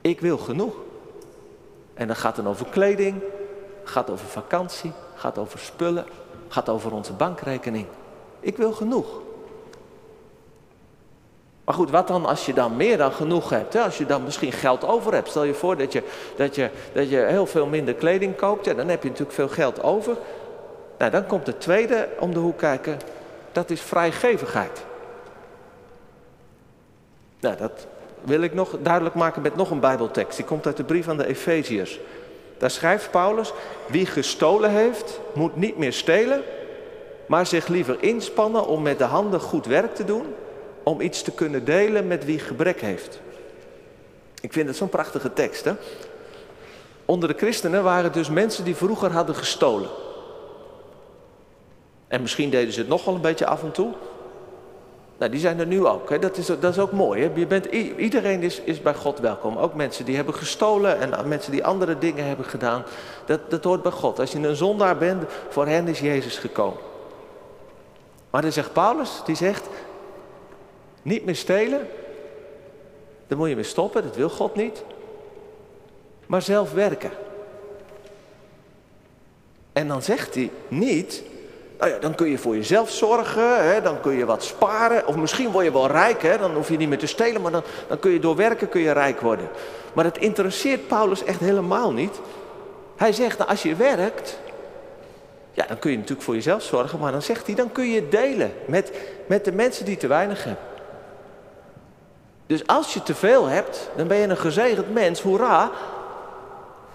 Ik 0.01 0.19
wil 0.19 0.37
genoeg. 0.37 0.73
En 1.93 2.07
dat 2.07 2.17
gaat 2.17 2.35
dan 2.35 2.47
over 2.47 2.65
kleding, 2.65 3.21
gaat 3.83 4.09
over 4.09 4.27
vakantie, 4.27 4.91
gaat 5.15 5.37
over 5.37 5.59
spullen, 5.59 6.05
gaat 6.47 6.69
over 6.69 6.93
onze 6.93 7.13
bankrekening. 7.13 7.85
Ik 8.39 8.57
wil 8.57 8.71
genoeg. 8.71 9.07
Maar 11.63 11.75
goed, 11.75 11.89
wat 11.89 12.07
dan 12.07 12.25
als 12.25 12.45
je 12.45 12.53
dan 12.53 12.75
meer 12.75 12.97
dan 12.97 13.11
genoeg 13.11 13.49
hebt? 13.49 13.73
Hè? 13.73 13.81
Als 13.81 13.97
je 13.97 14.05
dan 14.05 14.23
misschien 14.23 14.51
geld 14.51 14.85
over 14.85 15.13
hebt. 15.13 15.29
Stel 15.29 15.43
je 15.43 15.53
voor 15.53 15.77
dat 15.77 15.91
je, 15.91 16.03
dat 16.35 16.55
je, 16.55 16.69
dat 16.93 17.09
je 17.09 17.17
heel 17.17 17.45
veel 17.45 17.65
minder 17.65 17.93
kleding 17.93 18.35
koopt. 18.35 18.65
Dan 18.65 18.87
heb 18.87 19.03
je 19.03 19.09
natuurlijk 19.09 19.35
veel 19.35 19.49
geld 19.49 19.83
over. 19.83 20.17
Nou, 20.97 21.11
dan 21.11 21.25
komt 21.25 21.47
het 21.47 21.61
tweede 21.61 22.09
om 22.19 22.33
de 22.33 22.39
hoek 22.39 22.57
kijken. 22.57 22.99
Dat 23.51 23.69
is 23.69 23.81
vrijgevigheid. 23.81 24.85
Nou, 27.39 27.57
dat 27.57 27.87
wil 28.21 28.41
ik 28.41 28.53
nog 28.53 28.77
duidelijk 28.81 29.15
maken 29.15 29.41
met 29.41 29.55
nog 29.55 29.71
een 29.71 29.79
Bijbeltekst. 29.79 30.37
Die 30.37 30.45
komt 30.45 30.65
uit 30.65 30.77
de 30.77 30.83
brief 30.83 31.07
aan 31.07 31.17
de 31.17 31.27
Efeziërs. 31.27 31.99
Daar 32.57 32.71
schrijft 32.71 33.11
Paulus: 33.11 33.53
Wie 33.87 34.05
gestolen 34.05 34.69
heeft, 34.69 35.19
moet 35.33 35.55
niet 35.55 35.77
meer 35.77 35.93
stelen, 35.93 36.41
maar 37.25 37.45
zich 37.45 37.67
liever 37.67 37.97
inspannen 38.03 38.67
om 38.67 38.81
met 38.81 38.97
de 38.97 39.03
handen 39.03 39.39
goed 39.39 39.65
werk 39.65 39.95
te 39.95 40.03
doen, 40.05 40.25
om 40.83 41.01
iets 41.01 41.21
te 41.21 41.31
kunnen 41.31 41.65
delen 41.65 42.07
met 42.07 42.25
wie 42.25 42.39
gebrek 42.39 42.81
heeft. 42.81 43.19
Ik 44.41 44.53
vind 44.53 44.67
het 44.67 44.77
zo'n 44.77 44.89
prachtige 44.89 45.33
tekst. 45.33 45.65
Hè? 45.65 45.73
Onder 47.05 47.29
de 47.29 47.37
christenen 47.37 47.83
waren 47.83 48.11
dus 48.11 48.29
mensen 48.29 48.63
die 48.63 48.75
vroeger 48.75 49.11
hadden 49.11 49.35
gestolen. 49.35 49.89
En 52.07 52.21
misschien 52.21 52.49
deden 52.49 52.73
ze 52.73 52.79
het 52.79 52.89
nog 52.89 53.05
wel 53.05 53.15
een 53.15 53.21
beetje 53.21 53.45
af 53.45 53.63
en 53.63 53.71
toe. 53.71 53.93
Nou, 55.21 55.33
die 55.33 55.41
zijn 55.41 55.59
er 55.59 55.67
nu 55.67 55.85
ook. 55.85 56.09
Hè. 56.09 56.19
Dat, 56.19 56.37
is, 56.37 56.45
dat 56.45 56.63
is 56.63 56.79
ook 56.79 56.91
mooi. 56.91 57.23
Hè. 57.23 57.31
Je 57.35 57.47
bent, 57.47 57.65
iedereen 57.65 58.41
is, 58.41 58.61
is 58.61 58.81
bij 58.81 58.93
God 58.93 59.19
welkom. 59.19 59.57
Ook 59.57 59.73
mensen 59.73 60.05
die 60.05 60.15
hebben 60.15 60.33
gestolen 60.33 60.99
en 60.99 61.27
mensen 61.27 61.51
die 61.51 61.65
andere 61.65 61.97
dingen 61.97 62.25
hebben 62.25 62.45
gedaan. 62.45 62.83
Dat, 63.25 63.49
dat 63.49 63.63
hoort 63.63 63.81
bij 63.81 63.91
God. 63.91 64.19
Als 64.19 64.31
je 64.31 64.39
een 64.39 64.55
zondaar 64.55 64.97
bent, 64.97 65.23
voor 65.49 65.67
hen 65.67 65.87
is 65.87 65.99
Jezus 65.99 66.37
gekomen. 66.37 66.79
Maar 68.29 68.41
dan 68.41 68.51
zegt 68.51 68.73
Paulus, 68.73 69.21
die 69.25 69.35
zegt, 69.35 69.67
niet 71.01 71.25
meer 71.25 71.35
stelen. 71.35 71.87
Dan 73.27 73.37
moet 73.37 73.49
je 73.49 73.55
weer 73.55 73.65
stoppen, 73.65 74.03
dat 74.03 74.15
wil 74.15 74.29
God 74.29 74.55
niet. 74.55 74.83
Maar 76.25 76.41
zelf 76.41 76.73
werken. 76.73 77.11
En 79.73 79.87
dan 79.87 80.01
zegt 80.01 80.35
hij 80.35 80.51
niet, 80.67 81.23
nou 81.81 81.93
ja, 81.93 81.99
dan 81.99 82.15
kun 82.15 82.29
je 82.29 82.37
voor 82.37 82.55
jezelf 82.55 82.89
zorgen, 82.89 83.71
hè, 83.71 83.81
dan 83.81 84.01
kun 84.01 84.13
je 84.13 84.25
wat 84.25 84.43
sparen. 84.43 85.07
Of 85.07 85.15
misschien 85.15 85.51
word 85.51 85.65
je 85.65 85.71
wel 85.71 85.87
rijk, 85.87 86.21
hè, 86.21 86.37
dan 86.37 86.53
hoef 86.53 86.69
je 86.69 86.77
niet 86.77 86.89
meer 86.89 86.97
te 86.97 87.07
stelen, 87.07 87.41
maar 87.41 87.51
dan, 87.51 87.63
dan 87.87 87.99
kun 87.99 88.11
je 88.11 88.19
door 88.19 88.35
werken 88.35 88.69
kun 88.69 88.81
je 88.81 88.91
rijk 88.91 89.21
worden. 89.21 89.49
Maar 89.93 90.03
dat 90.03 90.17
interesseert 90.17 90.87
Paulus 90.87 91.23
echt 91.23 91.39
helemaal 91.39 91.93
niet. 91.93 92.19
Hij 92.95 93.13
zegt, 93.13 93.37
nou, 93.37 93.49
als 93.49 93.63
je 93.63 93.75
werkt, 93.75 94.39
ja, 95.51 95.65
dan 95.67 95.79
kun 95.79 95.91
je 95.91 95.97
natuurlijk 95.97 96.23
voor 96.23 96.35
jezelf 96.35 96.63
zorgen, 96.63 96.99
maar 96.99 97.11
dan 97.11 97.21
zegt 97.21 97.45
hij, 97.45 97.55
dan 97.55 97.71
kun 97.71 97.89
je 97.89 98.09
delen 98.09 98.53
met, 98.65 98.91
met 99.27 99.45
de 99.45 99.51
mensen 99.51 99.85
die 99.85 99.97
te 99.97 100.07
weinig 100.07 100.43
hebben. 100.43 100.63
Dus 102.47 102.67
als 102.67 102.93
je 102.93 103.03
te 103.03 103.15
veel 103.15 103.45
hebt, 103.45 103.89
dan 103.95 104.07
ben 104.07 104.17
je 104.17 104.27
een 104.27 104.37
gezegend 104.37 104.93
mens, 104.93 105.21
hoera. 105.21 105.71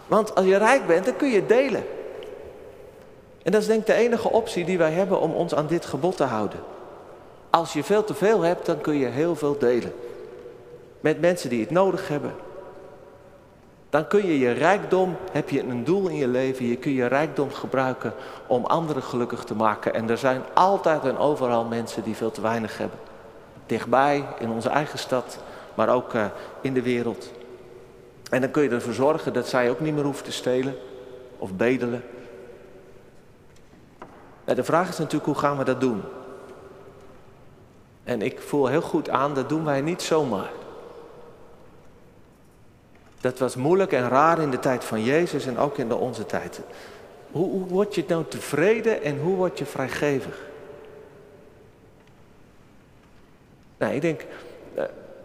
Want 0.06 0.34
als 0.34 0.46
je 0.46 0.56
rijk 0.56 0.86
bent, 0.86 1.04
dan 1.04 1.16
kun 1.16 1.30
je 1.30 1.46
delen. 1.46 1.84
En 3.46 3.52
dat 3.52 3.60
is 3.60 3.66
denk 3.66 3.80
ik 3.80 3.86
de 3.86 3.92
enige 3.92 4.30
optie 4.30 4.64
die 4.64 4.78
wij 4.78 4.92
hebben 4.92 5.20
om 5.20 5.32
ons 5.32 5.54
aan 5.54 5.66
dit 5.66 5.86
gebod 5.86 6.16
te 6.16 6.24
houden. 6.24 6.58
Als 7.50 7.72
je 7.72 7.84
veel 7.84 8.04
te 8.04 8.14
veel 8.14 8.42
hebt, 8.42 8.66
dan 8.66 8.80
kun 8.80 8.98
je 8.98 9.06
heel 9.06 9.36
veel 9.36 9.58
delen. 9.58 9.92
Met 11.00 11.20
mensen 11.20 11.50
die 11.50 11.60
het 11.60 11.70
nodig 11.70 12.08
hebben. 12.08 12.34
Dan 13.90 14.06
kun 14.06 14.26
je 14.26 14.38
je 14.38 14.50
rijkdom, 14.50 15.16
heb 15.32 15.48
je 15.48 15.60
een 15.60 15.84
doel 15.84 16.08
in 16.08 16.16
je 16.16 16.28
leven, 16.28 16.66
je 16.66 16.76
kun 16.76 16.92
je 16.92 17.06
rijkdom 17.06 17.52
gebruiken 17.52 18.14
om 18.46 18.64
anderen 18.64 19.02
gelukkig 19.02 19.44
te 19.44 19.54
maken. 19.54 19.94
En 19.94 20.10
er 20.10 20.18
zijn 20.18 20.42
altijd 20.54 21.04
en 21.04 21.18
overal 21.18 21.64
mensen 21.64 22.02
die 22.02 22.16
veel 22.16 22.30
te 22.30 22.40
weinig 22.40 22.78
hebben. 22.78 22.98
Dichtbij, 23.66 24.24
in 24.38 24.50
onze 24.50 24.68
eigen 24.68 24.98
stad, 24.98 25.38
maar 25.74 25.88
ook 25.88 26.14
uh, 26.14 26.24
in 26.60 26.74
de 26.74 26.82
wereld. 26.82 27.30
En 28.30 28.40
dan 28.40 28.50
kun 28.50 28.62
je 28.62 28.68
ervoor 28.68 28.92
zorgen 28.92 29.32
dat 29.32 29.48
zij 29.48 29.70
ook 29.70 29.80
niet 29.80 29.94
meer 29.94 30.04
hoeven 30.04 30.24
te 30.24 30.32
stelen 30.32 30.76
of 31.38 31.52
bedelen 31.52 32.02
de 34.54 34.64
vraag 34.64 34.88
is 34.88 34.98
natuurlijk 34.98 35.24
hoe 35.24 35.34
gaan 35.34 35.58
we 35.58 35.64
dat 35.64 35.80
doen? 35.80 36.02
En 38.04 38.22
ik 38.22 38.40
voel 38.40 38.66
heel 38.66 38.80
goed 38.82 39.08
aan, 39.08 39.34
dat 39.34 39.48
doen 39.48 39.64
wij 39.64 39.80
niet 39.80 40.02
zomaar. 40.02 40.50
Dat 43.20 43.38
was 43.38 43.56
moeilijk 43.56 43.92
en 43.92 44.08
raar 44.08 44.40
in 44.40 44.50
de 44.50 44.58
tijd 44.58 44.84
van 44.84 45.02
Jezus 45.02 45.46
en 45.46 45.58
ook 45.58 45.78
in 45.78 45.88
de 45.88 45.94
onze 45.94 46.26
tijd. 46.26 46.60
Hoe, 47.30 47.50
hoe 47.50 47.66
word 47.66 47.94
je 47.94 48.04
nou 48.08 48.24
tevreden 48.28 49.02
en 49.02 49.20
hoe 49.20 49.36
word 49.36 49.58
je 49.58 49.66
vrijgevig? 49.66 50.44
Nou, 53.76 53.94
ik 53.94 54.00
denk, 54.00 54.24
eh, 54.74 54.84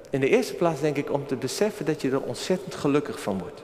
in 0.10 0.20
de 0.20 0.30
eerste 0.30 0.54
plaats 0.54 0.82
denk 0.82 0.98
ik 0.98 1.12
om 1.12 1.28
te 1.28 1.36
beseffen 1.36 1.86
dat 1.86 2.02
je 2.02 2.12
er 2.12 2.22
ontzettend 2.22 2.76
gelukkig 2.76 3.22
van 3.22 3.40
wordt. 3.40 3.62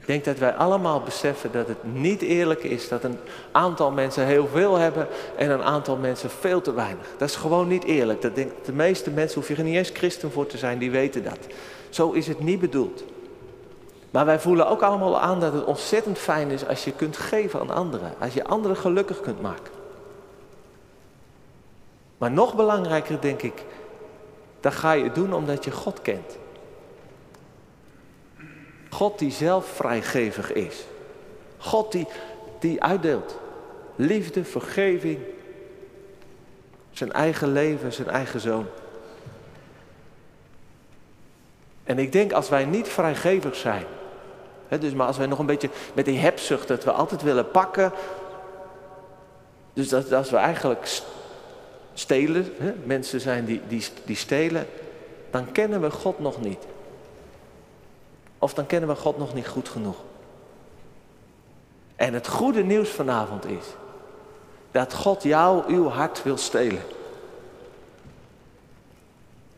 Ik 0.00 0.06
denk 0.06 0.24
dat 0.24 0.38
wij 0.38 0.54
allemaal 0.54 1.00
beseffen 1.00 1.52
dat 1.52 1.68
het 1.68 1.94
niet 1.94 2.22
eerlijk 2.22 2.62
is 2.62 2.88
dat 2.88 3.04
een 3.04 3.18
aantal 3.52 3.90
mensen 3.90 4.26
heel 4.26 4.46
veel 4.46 4.76
hebben 4.76 5.08
en 5.36 5.50
een 5.50 5.62
aantal 5.62 5.96
mensen 5.96 6.30
veel 6.30 6.60
te 6.60 6.72
weinig. 6.72 7.06
Dat 7.18 7.28
is 7.28 7.36
gewoon 7.36 7.68
niet 7.68 7.84
eerlijk. 7.84 8.22
Dat 8.22 8.34
denk, 8.34 8.50
de 8.64 8.72
meeste 8.72 9.10
mensen, 9.10 9.38
hoef 9.38 9.48
je 9.48 9.56
er 9.56 9.62
niet 9.62 9.76
eens 9.76 9.90
christen 9.92 10.32
voor 10.32 10.46
te 10.46 10.58
zijn, 10.58 10.78
die 10.78 10.90
weten 10.90 11.24
dat. 11.24 11.38
Zo 11.90 12.10
is 12.10 12.26
het 12.26 12.40
niet 12.40 12.60
bedoeld. 12.60 13.04
Maar 14.10 14.24
wij 14.24 14.40
voelen 14.40 14.68
ook 14.68 14.82
allemaal 14.82 15.20
aan 15.20 15.40
dat 15.40 15.52
het 15.52 15.64
ontzettend 15.64 16.18
fijn 16.18 16.50
is 16.50 16.66
als 16.66 16.84
je 16.84 16.92
kunt 16.92 17.16
geven 17.16 17.60
aan 17.60 17.70
anderen. 17.70 18.12
Als 18.18 18.34
je 18.34 18.44
anderen 18.44 18.76
gelukkig 18.76 19.20
kunt 19.20 19.40
maken. 19.40 19.72
Maar 22.18 22.30
nog 22.30 22.54
belangrijker 22.54 23.20
denk 23.20 23.42
ik, 23.42 23.64
dat 24.60 24.74
ga 24.74 24.92
je 24.92 25.12
doen 25.12 25.32
omdat 25.32 25.64
je 25.64 25.70
God 25.70 26.02
kent. 26.02 26.38
God 28.90 29.18
die 29.18 29.30
zelf 29.30 29.66
vrijgevig 29.66 30.52
is. 30.52 30.84
God 31.58 31.92
die, 31.92 32.06
die 32.58 32.82
uitdeelt. 32.82 33.38
Liefde, 33.96 34.44
vergeving. 34.44 35.18
Zijn 36.90 37.12
eigen 37.12 37.52
leven, 37.52 37.92
zijn 37.92 38.08
eigen 38.08 38.40
zoon. 38.40 38.66
En 41.84 41.98
ik 41.98 42.12
denk 42.12 42.32
als 42.32 42.48
wij 42.48 42.64
niet 42.64 42.88
vrijgevig 42.88 43.56
zijn. 43.56 43.84
Hè, 44.68 44.78
dus 44.78 44.92
maar 44.92 45.06
als 45.06 45.16
wij 45.16 45.26
nog 45.26 45.38
een 45.38 45.46
beetje 45.46 45.70
met 45.92 46.04
die 46.04 46.18
hebzucht 46.18 46.68
dat 46.68 46.84
we 46.84 46.92
altijd 46.92 47.22
willen 47.22 47.50
pakken. 47.50 47.92
Dus 49.72 49.88
dat 49.88 50.12
als 50.12 50.30
we 50.30 50.36
eigenlijk 50.36 51.02
stelen, 51.94 52.52
hè, 52.58 52.72
mensen 52.84 53.20
zijn 53.20 53.44
die, 53.44 53.60
die, 53.68 53.84
die 54.04 54.16
stelen. 54.16 54.66
Dan 55.30 55.52
kennen 55.52 55.80
we 55.80 55.90
God 55.90 56.18
nog 56.18 56.40
niet. 56.40 56.66
Of 58.42 58.54
dan 58.54 58.66
kennen 58.66 58.88
we 58.88 58.94
God 58.94 59.18
nog 59.18 59.34
niet 59.34 59.48
goed 59.48 59.68
genoeg. 59.68 59.96
En 61.96 62.14
het 62.14 62.28
goede 62.28 62.62
nieuws 62.62 62.88
vanavond 62.88 63.46
is 63.46 63.64
dat 64.70 64.94
God 64.94 65.22
jou 65.22 65.62
uw 65.66 65.88
hart 65.88 66.22
wil 66.22 66.36
stelen. 66.36 66.82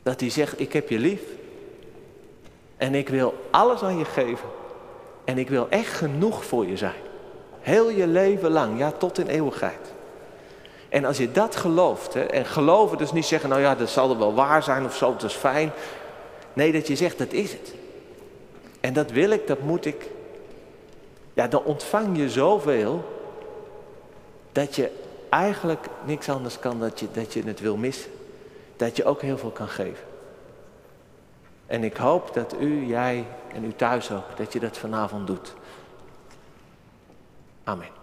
Dat 0.02 0.20
hij 0.20 0.30
zegt, 0.30 0.60
ik 0.60 0.72
heb 0.72 0.88
je 0.88 0.98
lief. 0.98 1.22
En 2.76 2.94
ik 2.94 3.08
wil 3.08 3.48
alles 3.50 3.82
aan 3.82 3.98
je 3.98 4.04
geven. 4.04 4.48
En 5.24 5.38
ik 5.38 5.48
wil 5.48 5.66
echt 5.68 5.92
genoeg 5.92 6.44
voor 6.44 6.66
je 6.66 6.76
zijn. 6.76 7.00
Heel 7.60 7.90
je 7.90 8.06
leven 8.06 8.50
lang, 8.50 8.78
ja 8.78 8.92
tot 8.92 9.18
in 9.18 9.26
eeuwigheid. 9.26 9.92
En 10.88 11.04
als 11.04 11.16
je 11.16 11.32
dat 11.32 11.56
gelooft, 11.56 12.14
hè, 12.14 12.20
en 12.20 12.46
geloven 12.46 12.98
dus 12.98 13.12
niet 13.12 13.24
zeggen, 13.24 13.48
nou 13.48 13.60
ja, 13.60 13.74
dat 13.74 13.90
zal 13.90 14.10
er 14.10 14.18
wel 14.18 14.34
waar 14.34 14.62
zijn 14.62 14.84
of 14.84 14.96
zo, 14.96 15.12
dat 15.12 15.30
is 15.30 15.34
fijn. 15.36 15.72
Nee, 16.52 16.72
dat 16.72 16.86
je 16.86 16.96
zegt, 16.96 17.18
dat 17.18 17.32
is 17.32 17.52
het. 17.52 17.74
En 18.82 18.92
dat 18.92 19.10
wil 19.10 19.30
ik, 19.30 19.46
dat 19.46 19.60
moet 19.60 19.84
ik. 19.84 20.10
Ja, 21.32 21.48
dan 21.48 21.64
ontvang 21.64 22.16
je 22.16 22.30
zoveel 22.30 23.04
dat 24.52 24.76
je 24.76 24.90
eigenlijk 25.28 25.86
niks 26.04 26.28
anders 26.28 26.58
kan 26.58 26.80
dat 26.80 27.00
je, 27.00 27.06
dat 27.12 27.32
je 27.32 27.42
het 27.42 27.60
wil 27.60 27.76
missen. 27.76 28.10
Dat 28.76 28.96
je 28.96 29.04
ook 29.04 29.22
heel 29.22 29.38
veel 29.38 29.50
kan 29.50 29.68
geven. 29.68 30.04
En 31.66 31.84
ik 31.84 31.96
hoop 31.96 32.34
dat 32.34 32.54
u, 32.60 32.86
jij 32.86 33.26
en 33.54 33.64
u 33.64 33.72
thuis 33.74 34.10
ook, 34.10 34.36
dat 34.36 34.52
je 34.52 34.60
dat 34.60 34.78
vanavond 34.78 35.26
doet. 35.26 35.54
Amen. 37.64 38.01